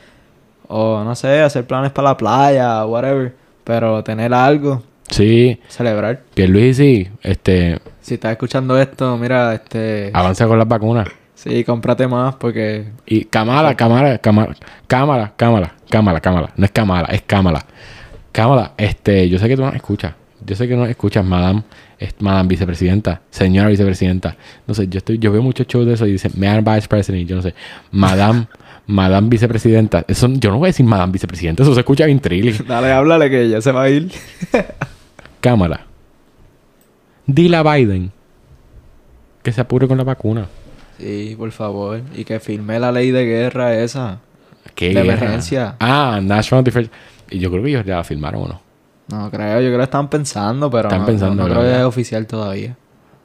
[0.68, 3.34] O no sé, hacer planes para la playa, whatever.
[3.64, 6.24] Pero tener algo, Sí, celebrar.
[6.34, 10.10] que Luis sí, este, Si estás escuchando esto, mira, este...
[10.14, 11.08] avanza con las vacunas.
[11.46, 12.86] Sí, cómprate más porque...
[13.06, 14.56] Y cámara, cámara, cámara,
[14.88, 16.50] cámara, cámara, cámara, cámara.
[16.58, 17.64] No es cámara, es cámara.
[18.32, 20.16] Cámara, este, yo sé que tú nos escuchas.
[20.43, 21.62] Yo sé que nos escuchas, madame,
[22.00, 24.36] es, madame vicepresidenta, señora vicepresidenta.
[24.66, 27.30] No sé, yo estoy, yo veo muchos shows de eso y dicen, madam vice president,
[27.30, 27.54] yo no sé,
[27.91, 28.48] madame,
[28.88, 30.04] madame vicepresidenta.
[30.08, 32.54] Eso, yo no voy a decir madame vicepresidenta, eso se escucha bien trilly.
[32.68, 34.12] Dale, háblale que ya se va a ir.
[35.41, 35.86] Cámara.
[37.28, 38.12] Dile a Biden
[39.43, 40.48] que se apure con la vacuna.
[41.00, 42.02] Sí, por favor.
[42.16, 44.20] Y que firme la ley de guerra esa.
[44.74, 45.14] ¿Qué De guerra?
[45.18, 45.76] emergencia.
[45.80, 46.89] Ah, National Defense.
[47.30, 48.62] Y yo creo que ellos ya la firmaron o no.
[49.08, 51.78] No creo, yo creo que están pensando, pero Están no, pensando, no, no creo que
[51.80, 52.76] es oficial todavía.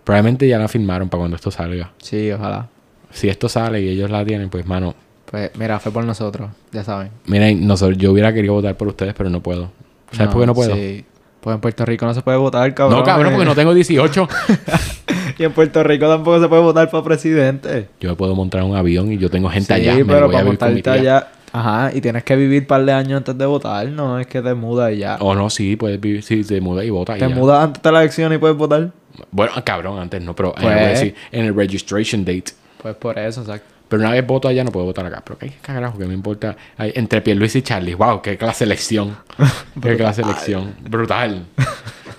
[0.04, 1.92] Probablemente ya la firmaron para cuando esto salga.
[1.98, 2.68] Sí, ojalá.
[3.10, 4.94] Si esto sale y ellos la tienen, pues, mano,
[5.30, 7.10] Pues mira, fue por nosotros, ya saben.
[7.26, 9.70] miren, nosotros, yo hubiera querido votar por ustedes, pero no puedo.
[10.12, 10.74] ¿Sabes por qué no puedo?
[10.74, 11.04] Sí.
[11.40, 12.98] Pues en Puerto Rico no se puede votar, cabrón.
[12.98, 14.28] no, cabrón, porque no tengo 18.
[15.40, 17.88] Y en Puerto Rico tampoco se puede votar para presidente.
[17.98, 19.94] yo me puedo montar un avión y yo tengo gente sí, allá.
[19.94, 21.28] me pero para montarte allá...
[21.50, 24.42] Ajá, y tienes que vivir un par de años antes de votar, no es que
[24.42, 25.16] te mudas y ya.
[25.18, 27.16] O no, sí, puedes vivir, sí, te muda y vota.
[27.16, 27.34] y te ya.
[27.34, 28.90] mudas antes de la elección y puedes votar.
[29.30, 32.52] Bueno, cabrón, antes no, pero eh, Pues- en el registration date.
[32.82, 33.66] Pues por eso, exacto.
[33.88, 35.22] Pero una vez voto allá, no puedo votar acá.
[35.24, 36.54] Pero qué carajo, que me importa.
[36.76, 39.16] Ay, entre Pierluis y Charlie, wow, qué clase de elección.
[39.82, 40.74] qué clase de elección.
[40.82, 41.46] Brutal.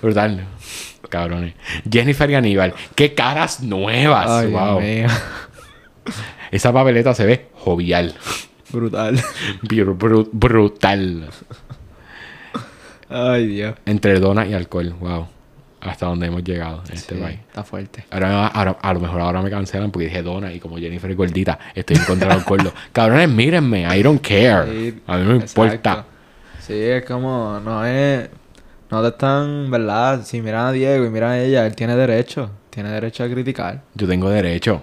[0.02, 0.44] Brutal.
[1.12, 1.54] Cabrones.
[1.88, 4.26] Jennifer y Aníbal, qué caras nuevas.
[4.28, 4.80] Ay, wow.
[6.50, 8.14] Esa papeleta se ve jovial.
[8.70, 9.16] Brutal.
[9.62, 11.28] Bru- bru- brutal.
[13.08, 13.74] Ay, Dios.
[13.86, 15.28] Entre donas y alcohol, wow.
[15.82, 17.40] Hasta donde hemos llegado en este Sí, país.
[17.46, 18.04] está fuerte.
[18.10, 21.16] Ahora, ahora- a lo mejor ahora me cancelan porque dije dona y como Jennifer es
[21.16, 22.72] gordita, estoy en contra del alcohol.
[22.92, 24.64] Cabrones, mírenme, I don't care.
[24.66, 26.04] Sí, a mí no me importa.
[26.60, 28.28] Sí, es como, no es,
[28.92, 30.20] no te están, ¿verdad?
[30.22, 33.80] Si miran a Diego y miran a ella, él tiene derecho, tiene derecho a criticar.
[33.94, 34.82] Yo tengo derecho.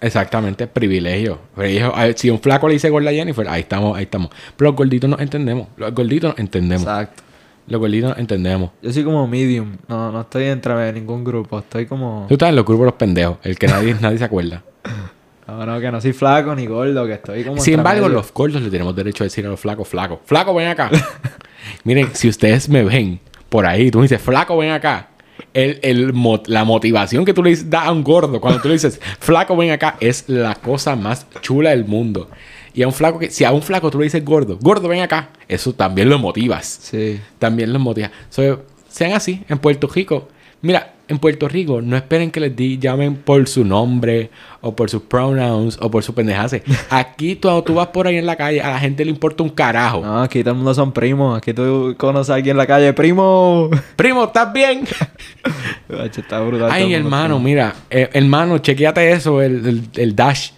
[0.00, 1.38] Exactamente, privilegio.
[1.54, 1.92] Privilegio.
[1.94, 4.30] Ver, Si un flaco le dice gorda a Jennifer, ahí estamos, ahí estamos.
[4.56, 5.68] Pero los gorditos nos entendemos.
[5.76, 6.84] Los gorditos nos entendemos.
[6.84, 7.22] Exacto.
[7.66, 8.70] Los gorditos nos entendemos.
[8.80, 12.56] Yo soy como medium, no, no estoy entre ningún grupo, estoy como, Tú estás en
[12.56, 14.64] los grupos de los pendejos, el que nadie, nadie se acuerda.
[15.46, 18.16] no, no, que no soy flaco ni gordo, que estoy como Sin embargo, medio.
[18.16, 20.90] los gordos le tenemos derecho a decir a los flacos, flaco, flaco, ven acá.
[21.84, 25.08] Miren, si ustedes me ven por ahí, tú me dices, flaco, ven acá.
[25.52, 26.14] El, el
[26.46, 29.72] la motivación que tú le das a un gordo cuando tú le dices, flaco, ven
[29.72, 32.30] acá, es la cosa más chula del mundo.
[32.72, 35.02] Y a un flaco que, si a un flaco tú le dices gordo, gordo, ven
[35.02, 36.78] acá, eso también lo motivas.
[36.82, 37.20] Sí.
[37.38, 38.12] También los motivas.
[38.30, 40.28] So, sean así, en Puerto Rico.
[40.62, 44.30] Mira, en Puerto Rico no esperen que les di, llamen por su nombre
[44.60, 46.62] o por sus pronouns o por su pendejase.
[46.90, 49.48] Aquí cuando tú vas por ahí en la calle, a la gente le importa un
[49.48, 50.02] carajo.
[50.02, 51.36] No, aquí todo el mundo son primos.
[51.38, 53.70] Aquí tú conoces a alguien en la calle, primo.
[53.96, 54.84] Primo, ¿estás bien?
[55.88, 56.70] Está brutal.
[56.70, 60.50] Ay, hermano, mira, eh, hermano, chequeate eso, el, el- el dash.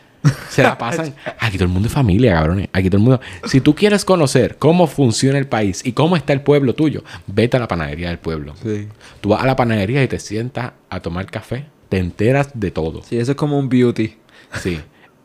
[0.50, 1.14] Se la pasan.
[1.40, 2.68] Aquí todo el mundo es familia, cabrones.
[2.72, 3.20] Aquí todo el mundo.
[3.46, 7.56] Si tú quieres conocer cómo funciona el país y cómo está el pueblo tuyo, vete
[7.56, 8.54] a la panadería del pueblo.
[8.62, 8.88] Sí.
[9.20, 13.02] Tú vas a la panadería y te sientas a tomar café, te enteras de todo.
[13.02, 14.14] Sí, eso es como un beauty.
[14.60, 14.78] Sí.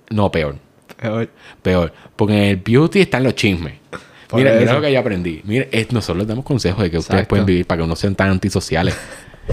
[0.09, 0.55] No, peor.
[0.99, 1.29] Peor.
[1.61, 1.93] Peor.
[2.15, 3.73] Porque en el beauty están los chismes.
[4.27, 4.73] Por Mira, mira eso.
[4.73, 5.41] lo que yo aprendí.
[5.45, 8.15] Mira, es- nosotros les damos consejos de que ustedes pueden vivir para que no sean
[8.15, 8.97] tan antisociales.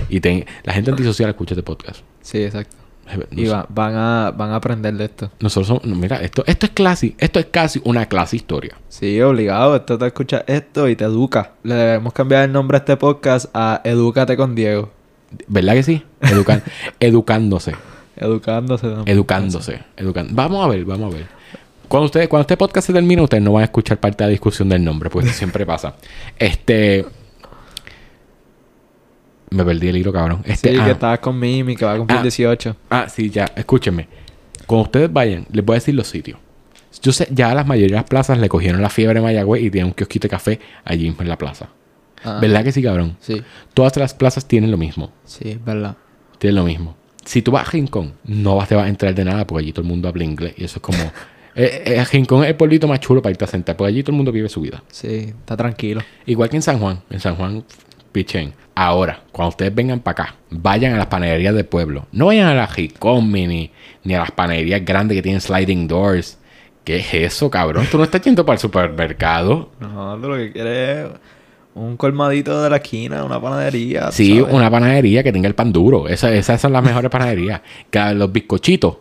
[0.09, 2.01] y ten- la gente antisocial escucha este podcast.
[2.23, 2.77] Sí, exacto.
[3.31, 5.31] Y va- van, a, van a aprender de esto.
[5.41, 8.77] Nosotros somos, no, mira, esto, esto es casi, esto es casi una clase historia.
[8.89, 9.77] Sí, obligado.
[9.77, 11.53] Esto te escucha esto y te educa.
[11.63, 14.91] Le debemos cambiar el nombre a este podcast a Edúcate con Diego.
[15.49, 16.03] ¿Verdad que sí?
[16.21, 16.63] Educan-
[17.01, 17.75] educándose.
[18.17, 18.87] Educándose.
[18.87, 19.03] ¿no?
[19.07, 19.81] Educándose.
[20.31, 21.27] Vamos a ver, vamos a ver.
[21.89, 24.31] Cuando ustedes, cuando este podcast se termine, ustedes no van a escuchar parte de la
[24.31, 25.95] discusión del nombre, pues siempre pasa.
[26.39, 27.05] Este.
[29.55, 30.43] Me perdí el hilo, cabrón.
[30.45, 32.23] Este, Sí, ah, que estabas con Mimi, que va a cumplir Ah.
[32.23, 32.77] 18.
[32.91, 34.09] ah, sí, ya, escúchenme.
[34.67, 36.39] Cuando ustedes vayan, les voy a decir los sitios.
[37.03, 39.63] Yo sé, ya a las mayorías de las plazas le cogieron la fiebre a Mayagüez
[39.63, 41.69] y tienen un kiosquito de café allí mismo en la plaza.
[42.25, 43.17] Ah, ¿Verdad que sí, cabrón?
[43.21, 43.43] Sí,
[43.75, 45.13] Todas las plazas tienen lo mismo.
[45.25, 45.97] sí, es verdad.
[46.39, 46.97] Tienen lo mismo.
[47.25, 49.73] Si tú vas a Rincón, no vas, te vas a entrar de nada porque allí
[49.73, 50.55] todo el mundo habla inglés.
[50.57, 50.99] Y eso es como...
[51.55, 54.13] eh, eh, Rincón es el pueblito más chulo para irte a sentar porque allí todo
[54.13, 54.83] el mundo vive su vida.
[54.89, 56.01] Sí, está tranquilo.
[56.27, 57.01] Igual que en San Juan.
[57.11, 57.65] En San Juan,
[58.15, 58.55] pichen.
[58.75, 62.07] Ahora, cuando ustedes vengan para acá, vayan a las panaderías del pueblo.
[62.13, 63.71] No vayan a la Rincón ni,
[64.05, 66.39] ni a las panaderías grandes que tienen sliding doors.
[66.85, 67.87] ¿Qué es eso, cabrón?
[67.91, 69.71] Tú no estás yendo para el supermercado.
[69.81, 71.11] No, tú lo que quieres es
[71.75, 74.11] un colmadito de la esquina, una panadería.
[74.13, 74.55] Sí, sabes.
[74.55, 76.09] una panadería que tenga el pan duro.
[76.09, 77.61] Esa- esas son las mejores panaderías.
[77.91, 78.97] Que los bizcochitos.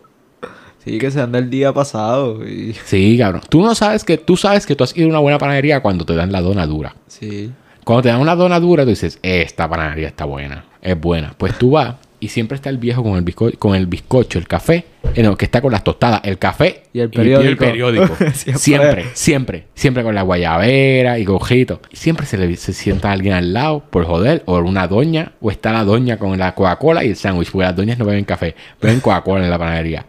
[0.84, 2.46] Sí, que sean del día pasado.
[2.46, 2.74] Y...
[2.84, 3.42] Sí, cabrón.
[3.48, 6.04] Tú no sabes que tú sabes que tú has ido a una buena panadería cuando
[6.04, 6.94] te dan la dona dura.
[7.06, 7.50] Sí.
[7.84, 11.34] Cuando te dan una dona dura, tú dices, esta panadería está buena, es buena.
[11.36, 14.48] Pues tú vas y siempre está el viejo con el bizcocho, con el bizcocho, el
[14.48, 17.62] café, eh, no, que está con las tostadas, el café Y el periódico.
[17.62, 18.16] periódico.
[18.32, 18.56] Siempre.
[18.56, 21.82] siempre, siempre, siempre con la guayabera y cojito.
[21.92, 25.70] Siempre se le se sienta alguien al lado por joder, o una doña, o está
[25.72, 29.00] la doña con la Coca-Cola y el sándwich, porque las doñas no beben café, beben
[29.00, 30.06] Coca-Cola en la panadería.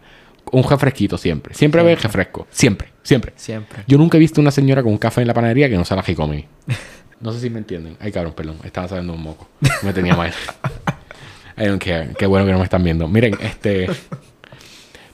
[0.52, 3.32] Un refresquito siempre, siempre beben refresco, siempre, siempre.
[3.36, 3.82] Siempre.
[3.86, 5.98] Yo nunca he visto una señora con un café en la panadería que no sea
[5.98, 6.46] la Jicomi.
[7.20, 7.96] No sé si me entienden.
[8.00, 8.56] Ay, cabrón, perdón.
[8.64, 9.48] Estaba saliendo un moco.
[9.82, 10.32] Me tenía mal.
[11.56, 12.10] I don't care.
[12.18, 13.08] Qué bueno que no me están viendo.
[13.08, 13.88] Miren, este...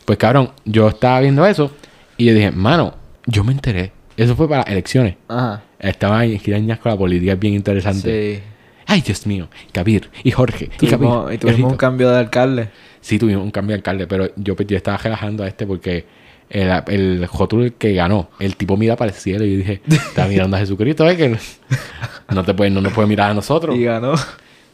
[0.05, 1.71] Pues, cabrón, yo estaba viendo eso
[2.17, 2.95] y yo dije, mano,
[3.27, 3.93] yo me enteré.
[4.17, 5.17] Eso fue para elecciones.
[5.29, 5.63] Ajá.
[5.79, 8.37] Estaba ahí en con la política, es bien interesante.
[8.37, 8.43] Sí.
[8.87, 9.49] Ay, Dios mío.
[9.73, 10.71] Kabir y Jorge.
[10.81, 11.09] Y Kabir.
[11.09, 11.69] Tuvimos, y tuvimos Rito.
[11.69, 12.69] un cambio de alcalde.
[13.01, 16.05] Sí, tuvimos un cambio de alcalde, pero yo, pues, yo estaba relajando a este porque
[16.53, 20.57] el, el que ganó, el tipo mira para el cielo y yo dije, está mirando
[20.57, 21.17] a Jesucristo, ¿eh?
[21.17, 21.37] Que
[22.31, 23.75] no te puede, no nos puede mirar a nosotros.
[23.75, 24.15] Y ganó.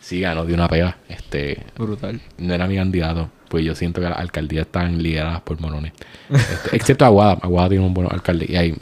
[0.01, 0.97] Sí, ganó de una pega.
[1.09, 2.21] Este, Brutal.
[2.39, 5.93] no era mi candidato, pues yo siento que las alcaldías están lideradas por morones.
[6.31, 7.39] Este, excepto Aguada.
[7.43, 8.47] Aguada tiene un buen alcalde.
[8.49, 8.75] Y hay,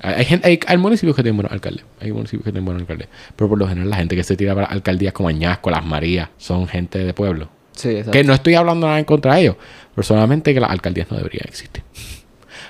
[0.00, 1.84] hay, hay gente, hay, hay municipios que tienen buenos alcaldes.
[2.00, 3.08] Hay municipios que tienen buenos alcaldes.
[3.36, 6.30] Pero por lo general, la gente que se tira para alcaldías como Añasco, Las Marías,
[6.38, 7.50] son gente de pueblo.
[7.72, 8.12] Sí, exacto.
[8.12, 9.56] Que no estoy hablando nada en contra de ellos.
[9.94, 11.82] Personalmente que las alcaldías no deberían existir.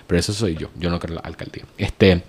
[0.09, 0.71] Pero eso soy yo.
[0.77, 1.67] Yo no creo en las alcaldías.
[1.79, 2.23] Este,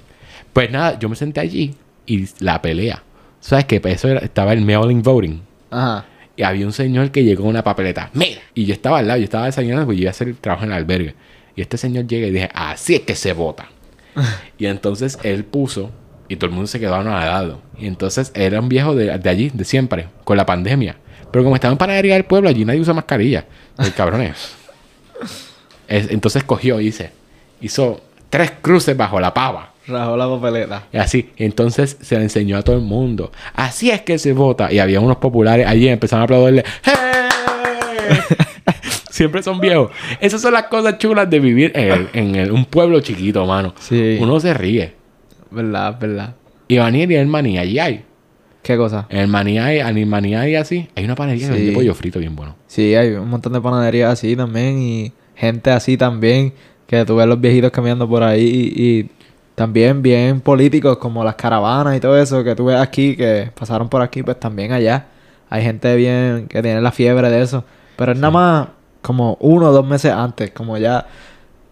[0.53, 1.73] pues nada, yo me senté allí
[2.05, 3.01] y la pelea.
[3.39, 3.79] ¿Sabes qué?
[3.81, 5.41] Pues eso era- estaba el mailing voting.
[5.71, 6.05] Ajá.
[6.35, 8.11] Y había un señor que llegó con una papeleta.
[8.13, 8.41] ¡Mira!
[8.53, 10.65] Y yo estaba al lado, yo estaba desayunando porque yo iba a hacer el trabajo
[10.65, 11.15] en el albergue.
[11.55, 13.67] Y este señor llega y dije, así es que se vota.
[14.57, 15.91] y entonces él puso,
[16.27, 17.61] y todo el mundo se quedó anonadado.
[17.77, 20.97] Y entonces era un viejo de, de allí, de siempre, con la pandemia.
[21.31, 23.45] Pero como estaba en panadería del pueblo, allí nadie usa mascarilla.
[23.77, 24.53] El cabrón es.
[25.87, 27.11] Es- entonces cogió y hice,
[27.61, 29.73] hizo tres cruces bajo la pava.
[29.87, 30.83] Rajó la papeleta.
[30.93, 33.31] Y así, entonces se le enseñó a todo el mundo.
[33.55, 34.71] Así es que se vota.
[34.71, 36.63] Y había unos populares allí empezaron a aplaudirle.
[36.83, 36.93] ¡Hey!
[39.09, 39.91] Siempre son viejos.
[40.21, 43.73] Esas son las cosas chulas de vivir en, el- en el- un pueblo chiquito, mano.
[43.79, 44.17] Sí.
[44.21, 44.93] Uno se ríe.
[45.51, 46.35] Verdad, verdad.
[46.67, 48.05] Y Vanier y el maní, allí hay.
[48.61, 49.07] ¿Qué cosa?
[49.09, 50.87] En el maní hay, en el maní hay así.
[50.95, 51.59] Hay una panadería que Sí.
[51.59, 52.55] vende pollo frito bien bueno.
[52.67, 56.53] Sí, hay un montón de panaderías así también y gente así también
[56.89, 59.09] que tú ves los viejitos caminando por ahí y, y
[59.53, 63.89] también bien políticos como las caravanas y todo eso que tú ves aquí, que pasaron
[63.89, 65.05] por aquí, pues también allá.
[65.51, 67.63] Hay gente bien que tiene la fiebre de eso.
[67.95, 68.67] Pero es nada más
[69.03, 71.05] como uno o dos meses antes, como ya...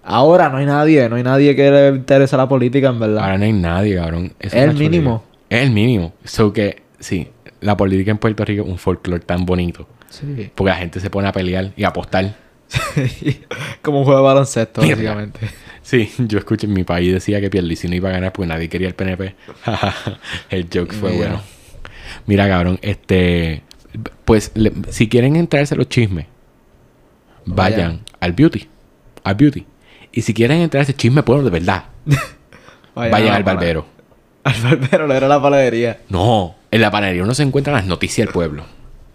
[0.04, 3.24] Ahora no hay nadie, no hay nadie que le interese la política, en verdad.
[3.24, 4.34] Ahora no hay nadie, cabrón.
[4.40, 5.24] Eso Es el mínimo.
[5.50, 6.14] Es el mínimo.
[6.24, 7.28] So que, sí,
[7.60, 9.88] la política en Puerto Rico es un folclore tan bonito.
[10.10, 10.52] Sí.
[10.54, 12.36] Porque la gente se pone a pelear y a apostar.
[13.82, 15.02] como un juego de baloncesto, Mierda.
[15.04, 15.40] básicamente.
[15.82, 18.68] Sí, yo escuché en mi país decía que Pierluisi no iba a ganar porque nadie
[18.70, 19.36] quería el PNP.
[20.50, 21.24] el joke fue Mira.
[21.28, 21.42] bueno.
[22.26, 23.64] Mira, cabrón, este...
[24.26, 26.26] Pues, le- si quieren entrarse a los chismes,
[27.46, 28.02] vayan Vayan.
[28.20, 28.68] al beauty.
[29.24, 29.66] Al beauty.
[30.12, 31.86] Y si quieren entrarse chisme bueno de verdad,
[32.96, 33.86] vayan, a al barbero.
[34.44, 36.00] Al barbero, le era la panadería.
[36.10, 38.66] No, en la panadería uno se encuentran las noticias del pueblo.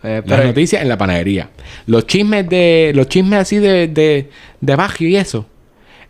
[0.05, 1.51] Eh, Las noticias en la panadería.
[1.87, 2.93] Los chismes de.
[2.95, 4.31] Los chismes así de, de,
[4.61, 5.47] de Bajío y eso.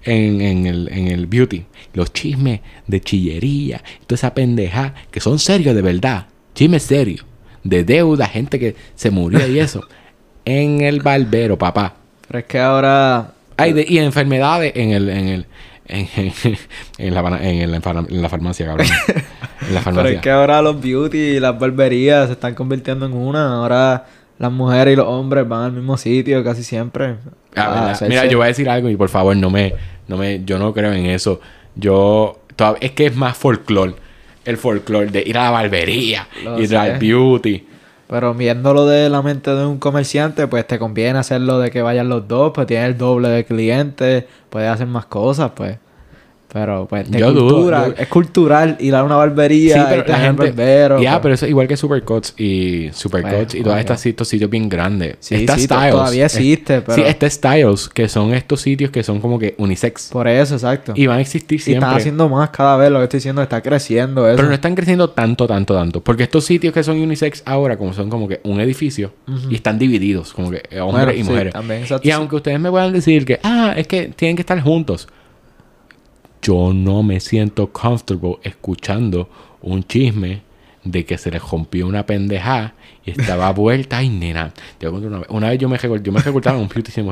[0.05, 1.65] En, en, el, en el beauty.
[1.95, 3.83] Los chismes de chillería.
[4.07, 4.95] Toda esa pendeja.
[5.11, 6.27] Que son serios de verdad.
[6.55, 7.25] Chismes serios.
[7.65, 9.83] De deuda, gente que se murió y eso.
[10.45, 11.95] en el barbero, papá.
[12.27, 13.35] pero es que ahora...
[13.57, 15.09] Ay, de- y enfermedades en el.
[15.11, 15.47] En el
[15.87, 16.09] en,
[16.99, 17.77] en la, en, la,
[18.09, 18.87] en la farmacia, cabrón.
[19.69, 23.13] En la Pero es que ahora los beauty y las barberías se están convirtiendo en
[23.13, 23.57] una.
[23.57, 24.07] Ahora
[24.39, 27.17] las mujeres y los hombres van al mismo sitio casi siempre.
[27.55, 29.75] Ah, Mira, yo voy a decir algo y por favor no me,
[30.09, 31.41] no me, yo no creo en eso.
[31.75, 32.41] Yo,
[32.81, 33.95] es que es más folclore.
[34.45, 36.77] El folclore de ir a la barbería, Lo ir sé.
[36.77, 37.67] al beauty.
[38.09, 42.09] Pero viéndolo de la mente de un comerciante, pues te conviene hacerlo de que vayan
[42.09, 45.79] los dos, pues tienes el doble de clientes, puedes hacer más cosas, pues.
[46.53, 49.85] Pero pues de Yo dudo, cultura, yo- es cultural ir a una barbería Sí, y
[49.89, 51.01] pero te la gente, barbero.
[51.03, 51.23] ya, pues.
[51.23, 53.81] pero eso es igual que Supercuts y Supercuts Bueno, y todos bueno.
[53.81, 55.17] estos, estos sitios bien grandes.
[55.21, 55.91] Sí, está sí, Styles.
[55.93, 59.55] todavía Es- existe, pero- Sí, está Styles, que son estos sitios que son como que
[59.57, 60.11] unisex.
[60.13, 60.93] Por eso, exacto.
[60.95, 61.87] Y van a existir Y siempre.
[61.87, 64.37] están haciendo más cada vez, lo que estoy diciendo, está creciendo eso.
[64.37, 66.03] Pero no están creciendo tanto, tanto, tanto.
[66.03, 69.13] Porque estos sitios que son unisex ahora, como son como que un edificio,
[69.49, 71.53] y están divididos, como que eh, hombres Bueno, y mujeres.
[71.55, 74.61] también, exacto, y aunque ustedes me puedan decir que, ah, es que tienen que estar
[74.61, 75.09] juntos.
[76.43, 79.29] Yo no me siento comfortable escuchando
[79.63, 80.43] un chisme
[80.85, 82.75] de que se les rompió una pendeja
[83.05, 83.99] y estaba vuelta.
[83.99, 84.53] Ay, nena.
[84.83, 85.29] Una vez.
[85.31, 87.11] Una vez yo me, recor- yo me recordaba en un y se me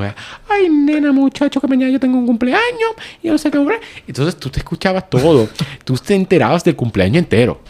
[0.49, 2.91] ay, nena, muchacho, que mañana yo tengo un cumpleaños
[3.23, 3.57] y yo no sé qué.
[3.57, 3.79] hombre".
[4.05, 5.47] Entonces tú te escuchabas todo.
[5.85, 7.61] tú te enterabas del cumpleaños entero.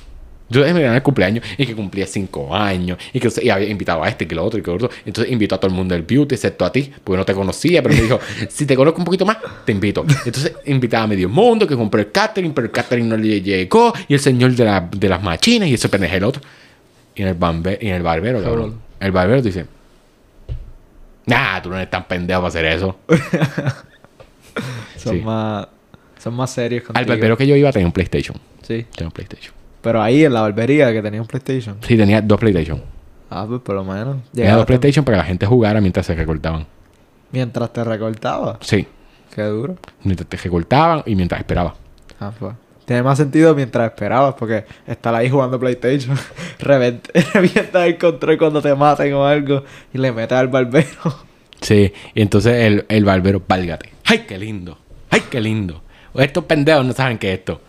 [0.52, 4.04] Yo me ganaba el cumpleaños y que cumplía cinco años y que y había invitado
[4.04, 4.89] a este, que lo otro y que lo otro.
[5.06, 7.82] Entonces invitó a todo el mundo del beauty, excepto a ti, porque no te conocía,
[7.82, 10.06] pero me dijo, si te conozco un poquito más, te invito.
[10.26, 13.93] Entonces invitaba a medio mundo que compró el catering, pero el catering no le llegó
[14.08, 16.41] y el señor de, la- de las machinas y ese pendejo el otro.
[17.16, 18.80] Y en el, bambe- y en el barbero, cabrón.
[18.99, 19.66] El barbero dice,
[21.26, 22.97] nah, tú no eres tan pendejo para hacer eso.
[24.97, 25.22] son sí.
[25.24, 25.68] más
[26.20, 27.08] son más serios Al contigo.
[27.10, 28.38] barbero que yo iba tenía un PlayStation.
[28.62, 28.86] Sí.
[28.95, 29.54] Tenía un PlayStation.
[29.82, 31.78] Pero ahí en la barbería que tenía un PlayStation.
[31.82, 32.82] Sí, tenía dos PlayStation.
[33.30, 34.18] Ah, pues por lo menos.
[34.34, 36.66] Tenía dos PlayStation para que la gente jugara mientras se recortaban.
[37.32, 38.58] mientras te recortaba.
[38.62, 38.86] Sí.
[39.34, 39.76] Qué duro.
[40.04, 41.74] Mientras te recortaban y mientras esperaba.
[42.20, 42.54] Ah, pues.
[42.86, 46.18] Tiene más sentido mientras esperabas, porque estar ahí jugando PlayStation,
[46.60, 47.14] revientas
[47.86, 49.64] el control cuando te maten o algo
[49.94, 50.88] y le metes al barbero.
[51.62, 51.94] Sí.
[52.14, 53.92] Y entonces el, el barbero, válgate.
[54.06, 54.78] ¡Ay, qué lindo!
[55.10, 55.82] ¡Ay, qué lindo!
[56.16, 57.62] Estos pendejos no saben qué es esto.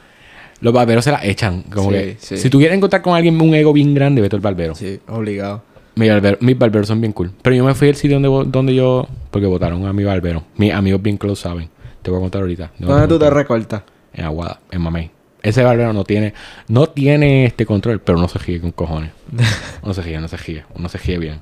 [0.62, 1.62] Los barberos se la echan.
[1.64, 2.36] Como Sí, que, sí.
[2.38, 4.74] si tú quieres encontrar con alguien un ego bien grande, vete al barbero.
[4.74, 5.62] Sí, obligado.
[5.96, 7.30] Mi barbero- mis barberos son bien cool.
[7.42, 9.06] Pero yo me fui al sitio donde, donde yo...
[9.30, 10.44] Porque votaron a mi barbero.
[10.56, 11.68] Mis amigos bien close saben.
[12.00, 12.70] Te voy a contar ahorita.
[12.78, 13.82] ¿Dónde tú te recortas?
[14.14, 15.10] En Aguada, en Mamey.
[15.42, 16.32] Ese barbero no tiene...
[16.68, 19.10] No tiene este control, pero no se ríe con cojones.
[19.84, 20.64] No se ríe, no se ríe.
[20.78, 21.38] No se ríe bien.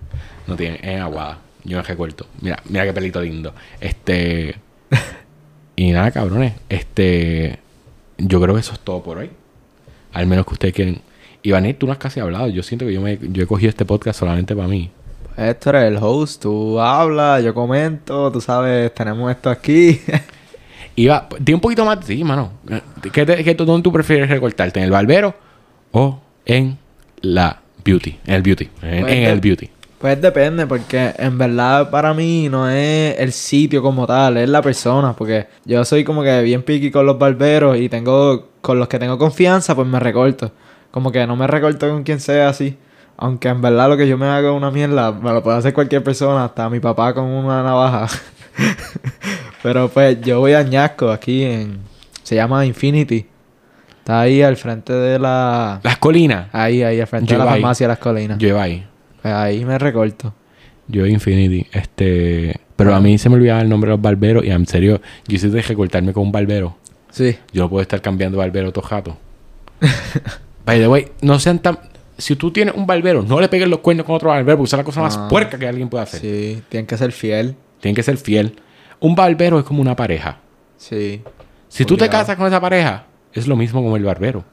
[0.48, 0.80] No tiene...
[0.82, 1.38] En Aguada.
[1.64, 2.26] Yo me recuerdo.
[2.40, 3.52] Mira, mira qué pelito lindo.
[3.80, 4.54] Este...
[5.76, 6.54] Y nada, cabrones.
[6.68, 7.58] Este...
[8.20, 9.30] Yo creo que eso es todo por hoy.
[10.12, 11.00] Al menos que ustedes quieren...
[11.42, 12.48] Iván, tú no has casi hablado.
[12.48, 14.90] Yo siento que yo, me, yo he cogido este podcast solamente para mí.
[15.36, 20.00] Esto eres el host, tú hablas, yo comento, tú sabes, tenemos esto aquí.
[20.96, 21.28] Iba...
[21.38, 22.04] Di un poquito más...
[22.04, 22.52] Sí, mano.
[23.12, 24.80] ¿Qué te- qué ¿Dónde tú prefieres recortarte?
[24.80, 25.34] ¿En el barbero
[25.92, 26.76] o en
[27.22, 28.18] la beauty?
[28.26, 28.64] En el beauty.
[28.82, 29.70] En, Pues en de- el beauty.
[30.00, 34.62] Pues depende, porque en verdad para mí no es el sitio como tal, es la
[34.62, 38.88] persona, porque yo soy como que bien piqui con los barberos y tengo, con los
[38.88, 40.52] que tengo confianza, pues me recorto.
[40.90, 42.78] Como que no me recorto con quien sea así.
[43.18, 45.74] Aunque en verdad lo que yo me hago es una mierda, me lo puede hacer
[45.74, 48.08] cualquier persona, hasta mi papá con una navaja.
[49.62, 51.78] Pero pues yo voy a Ñasco aquí en...
[52.22, 53.26] Se llama Infinity.
[53.98, 55.78] Está ahí al frente de la...
[55.82, 56.48] Las colinas.
[56.52, 57.60] Ahí, ahí, al frente Yo de la ahí.
[57.60, 58.38] farmacia de las colinas.
[58.38, 58.86] Yo iba ahí.
[59.22, 60.34] Pues ahí me recorto.
[60.88, 61.66] Yo Infinity.
[61.72, 62.58] Este.
[62.76, 64.44] Pero a mí se me olvidaba el nombre de los barberos.
[64.44, 66.76] Y en serio, yo hice de recortarme con un barbero.
[67.10, 67.36] Sí.
[67.52, 69.16] Yo puedo estar cambiando barbero todo jato.
[70.64, 71.78] By the way, no sean tan...
[72.18, 74.76] Si tú tienes un barbero, no le pegues los cuernos con otro barbero porque es
[74.76, 75.26] la cosa más Ah.
[75.28, 76.20] puerca que alguien puede hacer.
[76.20, 77.56] Sí, tienen que ser fiel.
[77.80, 78.56] Tienen que ser fiel.
[79.00, 80.38] Un barbero es como una pareja.
[80.76, 81.22] Sí.
[81.68, 82.22] Si tú te Obligado.
[82.24, 84.44] casas con esa pareja, es lo mismo como el barbero.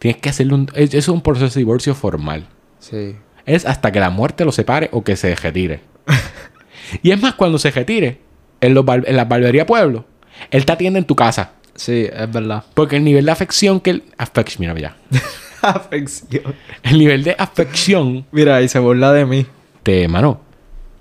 [0.00, 0.68] Tienes que hacerle un...
[0.74, 2.46] Es, es un proceso de divorcio formal.
[2.80, 3.14] Sí.
[3.46, 5.80] Es hasta que la muerte lo separe o que se retire.
[7.02, 8.20] y es más, cuando se retire,
[8.60, 10.04] en, los en la barbería pueblo,
[10.50, 11.52] él te atiende en tu casa.
[11.74, 12.64] Sí, es verdad.
[12.74, 14.02] Porque el nivel de afección que él...
[14.18, 14.96] Afección, mira, ya.
[15.62, 16.54] Afección.
[16.82, 19.46] El nivel de afección Mira, y se burla de mí.
[19.82, 20.40] te, mano.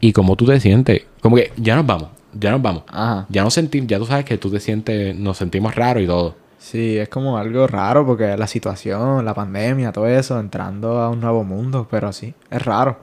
[0.02, 2.84] Y como tú te sientes, como que ya nos vamos, ya nos vamos.
[2.88, 3.26] Ajá.
[3.30, 6.36] Ya no sentimos, ya tú sabes que tú te sientes, nos sentimos raros y todo.
[6.60, 11.22] Sí, es como algo raro porque la situación, la pandemia, todo eso, entrando a un
[11.22, 12.99] nuevo mundo, pero sí, es raro.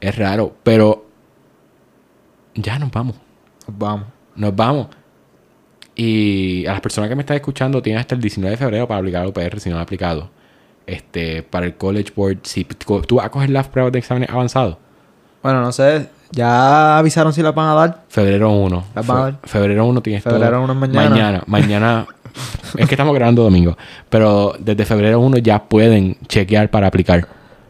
[0.00, 1.04] Es raro, pero
[2.54, 3.16] ya nos vamos.
[3.66, 4.08] Vamos.
[4.34, 4.88] Nos vamos.
[5.94, 9.00] Y a las personas que me están escuchando, tienen hasta el 19 de febrero para
[9.00, 10.30] aplicar al UPR si no han aplicado.
[10.86, 14.78] Este, para el College Board, si tú vas a coger las pruebas de exámenes avanzados.
[15.42, 18.02] Bueno, no sé, ya avisaron si la van a dar.
[18.08, 18.84] Febrero 1.
[18.94, 19.38] Las van a dar.
[19.44, 20.64] febrero 1 tienes Febrero todo.
[20.64, 21.10] 1 es mañana.
[21.10, 21.42] Mañana.
[21.46, 22.06] Mañana.
[22.76, 23.76] es que estamos grabando domingo.
[24.08, 27.26] Pero desde febrero 1 ya pueden chequear para aplicar.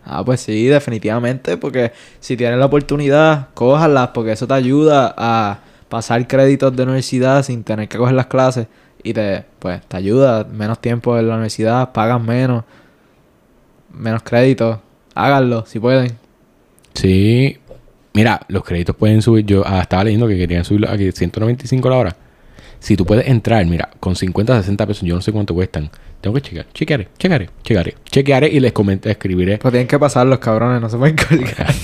[0.07, 5.61] Ah, pues sí, definitivamente, porque si tienes la oportunidad, cójalas, porque eso te ayuda a
[5.89, 8.67] pasar créditos de universidad sin tener que coger las clases
[9.03, 12.65] y te, pues, te ayuda, menos tiempo en la universidad, pagas menos,
[13.93, 14.79] menos créditos,
[15.15, 16.19] háganlo si pueden.
[16.93, 17.59] Sí.
[18.15, 19.45] Mira, los créditos pueden subir.
[19.45, 22.17] Yo ah, estaba leyendo que querían subirlo a que 195 la hora.
[22.79, 25.91] Si tú puedes entrar, mira, con 50 60 pesos, yo no sé cuánto cuestan.
[26.21, 26.67] Tengo que chequear.
[26.73, 27.95] Chequearé, chequearé, chequearé.
[28.05, 29.59] Chequearé y les comenté, escribiré.
[29.59, 31.75] Pues tienen que pasar los cabrones, no se pueden colgar.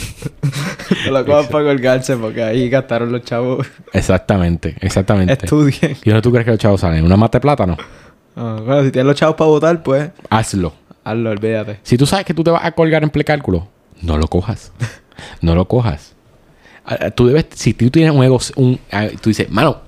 [1.07, 3.67] no lo cojan para colgarse porque ahí gastaron los chavos.
[3.93, 5.33] Exactamente, exactamente.
[5.33, 5.97] Estudien.
[6.05, 7.05] ¿Y dónde tú crees que los chavos salen?
[7.05, 7.77] ¿Una mata de plátano?
[8.37, 10.75] Ah, bueno, si tienes los chavos para votar, pues Hazlo.
[11.03, 11.81] hazlo, olvídate.
[11.83, 13.67] Si tú sabes que tú te vas a colgar en precálculo,
[14.01, 14.71] no lo cojas.
[15.41, 16.15] no lo cojas.
[17.15, 18.79] Tú debes, si tú tienes un ego, un,
[19.21, 19.79] tú dices, mano,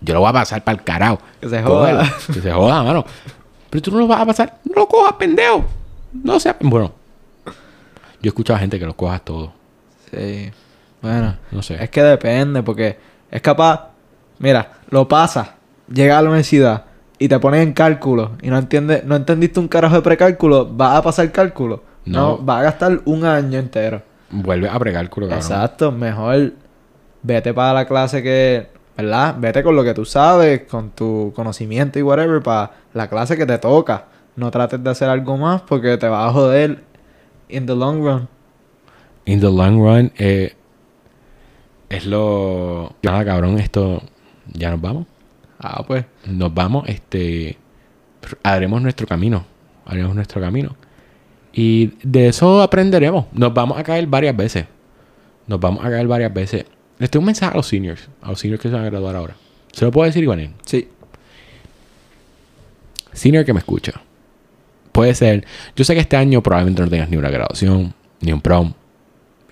[0.00, 1.18] yo lo voy a pasar para el carajo.
[1.40, 2.10] Que se joda.
[2.26, 3.04] Que se joda, mano.
[3.70, 4.58] Pero tú no lo vas a pasar.
[4.64, 5.64] No lo cojas, pendejo.
[6.12, 6.56] No sea.
[6.60, 6.92] Bueno,
[7.44, 7.52] yo
[8.24, 9.52] he escuchado a gente que lo cojas todo.
[10.10, 10.50] Sí.
[11.02, 11.82] Bueno, No sé.
[11.82, 12.98] es que depende, porque
[13.30, 13.88] es capaz.
[14.38, 15.56] Mira, lo pasa,
[15.92, 16.84] llega a la universidad
[17.18, 20.96] y te pones en cálculo y no entiendes, no entendiste un carajo de precálculo, vas
[20.96, 21.82] a pasar cálculo.
[22.04, 22.38] No, No.
[22.38, 24.02] vas a gastar un año entero.
[24.30, 25.42] Vuelve a precálculo, cabrón.
[25.42, 26.52] Exacto, mejor
[27.22, 29.36] vete para la clase que, ¿verdad?
[29.38, 33.46] Vete con lo que tú sabes, con tu conocimiento y whatever, para la clase que
[33.46, 34.06] te toca.
[34.36, 36.84] No trates de hacer algo más porque te vas a joder
[37.48, 38.28] in the long run.
[39.24, 40.54] In the long run, eh,
[41.88, 42.94] es lo.
[43.02, 44.02] Nada, cabrón, esto.
[44.52, 45.06] Ya nos vamos.
[45.60, 46.04] Ah, pues.
[46.26, 47.58] nos vamos, este,
[48.44, 49.44] haremos nuestro camino,
[49.84, 50.76] haremos nuestro camino.
[51.52, 53.26] Y de eso aprenderemos.
[53.32, 54.66] Nos vamos a caer varias veces.
[55.46, 56.66] Nos vamos a caer varias veces.
[56.98, 59.16] Les tengo un mensaje a los seniors, a los seniors que se van a graduar
[59.16, 59.36] ahora.
[59.72, 60.54] ¿Se lo puedo decir, Iván?
[60.64, 60.88] Sí.
[63.12, 63.92] Senior que me escucha.
[64.92, 65.46] Puede ser.
[65.76, 68.72] Yo sé que este año probablemente no tengas ni una graduación, ni un prom.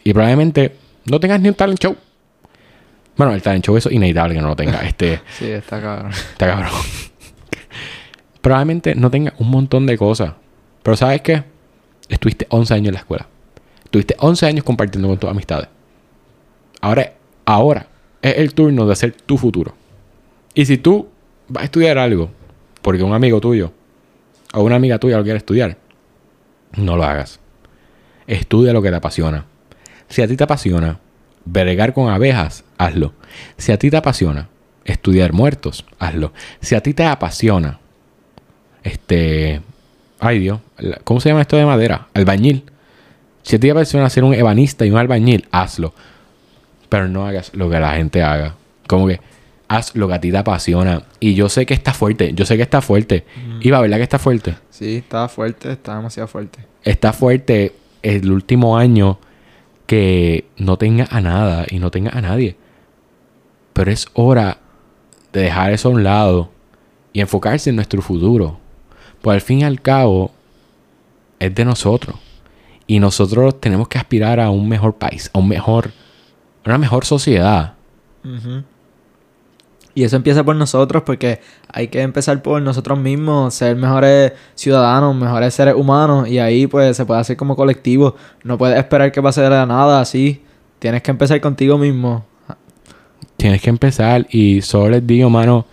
[0.05, 1.97] Y probablemente no tengas ni un talent show.
[3.17, 4.81] Bueno, el talent show eso es inevitable que no lo tenga.
[4.87, 5.21] Este.
[5.39, 6.11] Sí, está cabrón.
[6.11, 6.71] Está cabrón.
[8.41, 10.33] Probablemente no tenga un montón de cosas.
[10.83, 11.45] Pero ¿sabes qué?
[12.09, 13.27] Estuviste 11 años en la escuela.
[13.85, 15.69] Estuviste 11 años compartiendo con tus amistades.
[16.81, 17.89] Ahora, ahora
[18.23, 19.75] es el turno de hacer tu futuro.
[20.55, 21.09] Y si tú
[21.49, 22.31] vas a estudiar algo
[22.83, 23.73] porque un amigo tuyo
[24.53, 25.77] o una amiga tuya lo quiere estudiar,
[26.77, 27.41] no lo hagas.
[28.27, 29.47] Estudia lo que te apasiona.
[30.09, 31.01] Si a ti te apasiona
[31.45, 33.13] bregar con abejas, hazlo.
[33.57, 34.49] Si a ti te apasiona
[34.85, 36.33] estudiar muertos, hazlo.
[36.61, 37.81] Si a ti te apasiona,
[38.83, 39.61] este,
[40.21, 40.61] ay Dios,
[41.05, 42.09] ¿cómo se llama esto de madera?
[42.15, 42.65] Albañil.
[43.43, 45.95] Si a ti te apasiona ser un ebanista y un albañil, hazlo.
[46.89, 48.57] Pero no hagas lo que la gente haga.
[48.87, 49.21] Como que
[49.69, 51.05] haz lo que a ti te apasiona.
[51.21, 53.25] Y yo sé que está fuerte, yo sé que está fuerte.
[53.61, 54.55] Iba, ¿verdad que está fuerte?
[54.71, 56.59] Sí, está fuerte, está demasiado fuerte.
[56.83, 59.19] está fuerte el último año
[59.87, 62.57] que no tenga a nada y no tenga a nadie.
[63.73, 64.59] Pero es hora
[65.33, 66.51] de dejar eso a un lado
[67.13, 68.59] y enfocarse en nuestro futuro.
[69.27, 70.31] Pues al fin y al cabo
[71.41, 72.15] es de nosotros.
[72.87, 75.91] Y nosotros tenemos que aspirar a un mejor país, a un mejor,
[76.63, 77.75] a una mejor sociedad.
[79.95, 81.41] Y eso empieza por nosotros porque
[81.73, 86.97] hay que empezar por nosotros mismos, ser mejores ciudadanos, mejores seres humanos y ahí pues
[86.97, 88.15] se puede hacer como colectivo.
[88.45, 90.45] No puedes esperar que pase de la nada así.
[90.79, 92.25] Tienes que empezar contigo mismo.
[93.37, 95.67] Tienes que empezar y solo les digo, mano,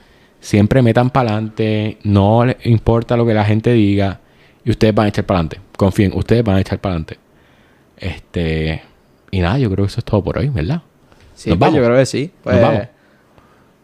[0.43, 1.97] Siempre metan para adelante.
[2.03, 4.19] No les importa lo que la gente diga.
[4.65, 5.61] Y ustedes van a echar para adelante.
[5.77, 7.17] Confíen, ustedes van a echar para adelante.
[7.95, 8.81] Este.
[9.31, 10.81] Y nada, yo creo que eso es todo por hoy, ¿verdad?
[11.33, 11.75] Sí, Nos pues vamos.
[11.77, 12.29] yo creo que sí.
[12.43, 12.87] Pues, Nos vamos.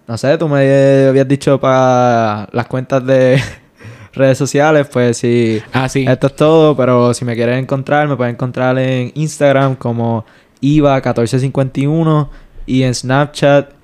[0.06, 3.42] No sé, tú me habías dicho para las cuentas de
[4.14, 5.62] redes sociales, pues sí.
[5.72, 6.06] Ah, sí.
[6.06, 10.26] Esto es todo, pero si me quieren encontrar, me pueden encontrar en Instagram como
[10.62, 12.28] IVA1451
[12.66, 13.79] y en Snapchat.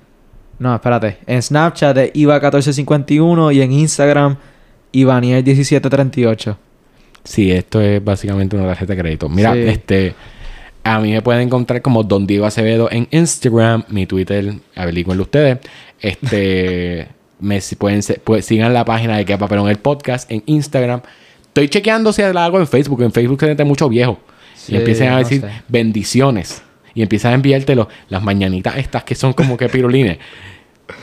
[0.58, 1.18] No, espérate.
[1.26, 4.36] En Snapchat de IVA1451 y en Instagram
[4.92, 6.56] Ivaniel1738.
[7.24, 9.28] Sí, esto es básicamente una tarjeta de crédito.
[9.28, 9.60] Mira, Sí.
[9.60, 10.14] este.
[10.84, 15.58] A mí me pueden encontrar como Don Diego Acevedo en Instagram, mi Twitter, averigüenlo ustedes.
[16.00, 17.08] Este.
[17.40, 21.00] me pueden, pues, sigan la página de Que Papelón el podcast en Instagram.
[21.48, 23.02] Estoy chequeando si la hago en Facebook.
[23.02, 24.18] En Facebook se mete mucho viejo.
[24.54, 25.50] Sí, y empiezan a no decir sé.
[25.68, 26.62] bendiciones.
[26.96, 30.18] Y empiezan a enviártelo las mañanitas estas que son como que pirulines.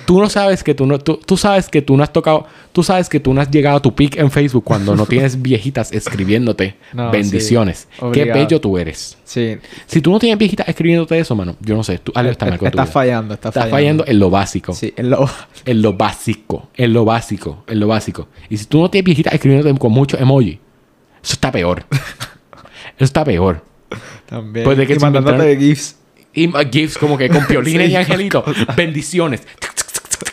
[0.06, 2.84] Tú no sabes que tú no, tú, tú sabes que tú no has tocado, tú
[2.84, 5.92] sabes que tú no has llegado a tu pic en Facebook cuando no tienes viejitas
[5.92, 7.88] escribiéndote No, bendiciones.
[8.00, 8.06] sí.
[8.14, 9.18] Qué bello tú eres.
[9.24, 9.58] Sí.
[9.86, 12.58] Si tú no tienes viejitas escribiéndote eso, mano, yo no sé, tú algo está mal
[12.58, 14.74] con Estás fallando, estás, Estás fallando en lo básico.
[14.74, 15.30] Sí, en lo...
[15.66, 16.70] En lo básico.
[16.76, 17.64] En lo básico.
[17.68, 18.28] En lo básico.
[18.50, 20.60] Y si tú no tienes viejitas escribiéndote con muchos emoji,
[21.24, 21.86] eso está peor.
[21.92, 23.64] eso está peor.
[24.28, 24.64] También.
[24.66, 25.96] Pues de que y mandándote GIFs.
[26.34, 28.44] Y uh, gifs como que con piolines Sí, y angelitos.
[28.76, 29.42] Bendiciones.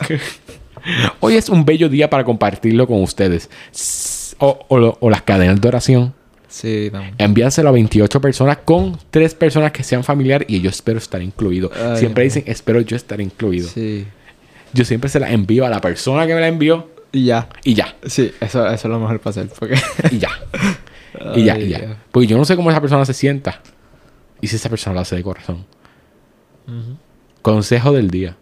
[1.20, 3.50] Hoy es un bello día para compartirlo con ustedes.
[4.38, 6.14] O, o las cadenas de oración.
[6.48, 7.14] Sí, también.
[7.18, 11.70] Envíaselo a 28 personas con 3 personas que sean familiares y yo espero estar incluido.
[11.76, 13.68] Ay, siempre dicen, espero yo estar incluido.
[13.68, 14.06] Sí.
[14.72, 17.48] Yo siempre se la envío a la persona que me la envió Y ya.
[17.62, 17.94] y ya.
[18.04, 19.48] Sí, eso, eso es lo mejor para hacer.
[19.56, 19.78] Porque...
[20.10, 20.30] Y ya.
[21.34, 21.98] Y ya, y ya.
[22.10, 23.60] Porque yo no sé cómo esa persona se sienta.
[24.40, 25.64] Y si esa persona lo hace de corazón.
[27.42, 28.36] Consejo del día.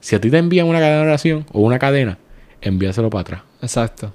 [0.00, 2.18] Si a ti te envían una cadena de oración o una cadena,
[2.60, 3.42] envíaselo para atrás.
[3.60, 4.12] Exacto.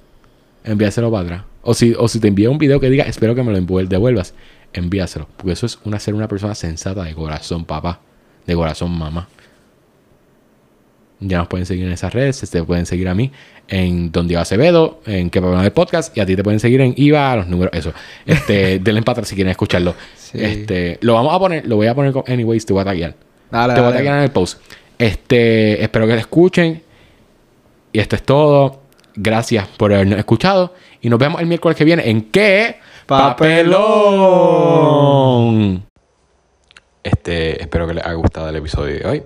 [0.64, 1.42] Envíaselo para atrás.
[1.62, 4.34] O si, o si te envía un video que diga, espero que me lo devuelvas,
[4.72, 5.28] envíaselo.
[5.36, 8.00] Porque eso es una, ser una persona sensata de corazón, papá.
[8.46, 9.28] De corazón, mamá.
[11.24, 12.40] Ya nos pueden seguir en esas redes.
[12.50, 13.30] Te pueden seguir a mí
[13.68, 16.16] en Don Diego Acevedo, en Que Papelón el Podcast.
[16.16, 17.92] Y a ti te pueden seguir en IVA, los números, eso.
[18.26, 19.94] Este, denle para atrás si quieren escucharlo.
[20.16, 20.38] Sí.
[20.42, 23.14] Este, lo vamos a poner, lo voy a poner con Anyways, te voy a taggear.
[23.50, 23.98] Dale, Te voy a dale.
[24.04, 24.60] taggear en el post.
[24.98, 26.82] Este, espero que lo escuchen.
[27.92, 28.80] Y esto es todo.
[29.14, 30.74] Gracias por habernos escuchado.
[31.00, 32.76] Y nos vemos el miércoles que viene en ¿Qué?
[34.52, 35.84] Papelón.
[37.02, 39.22] Este, espero que les haya gustado el episodio de hoy.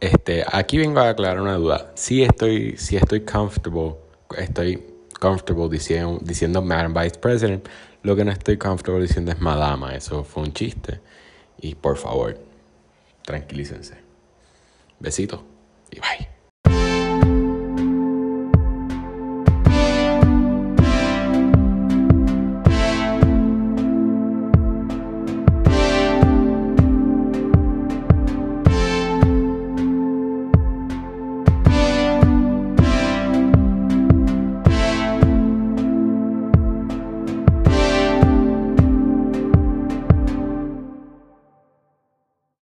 [0.00, 1.92] Este, aquí vengo a aclarar una duda.
[1.94, 3.96] Si estoy, si estoy comfortable,
[4.36, 4.82] estoy
[5.18, 7.66] comfortable diciendo, diciendo Madam Vice President.
[8.02, 9.94] Lo que no estoy comfortable diciendo es Madama.
[9.94, 11.00] Eso fue un chiste.
[11.58, 12.38] Y por favor,
[13.22, 13.96] tranquilícense.
[15.00, 15.40] Besitos
[15.90, 16.33] y bye.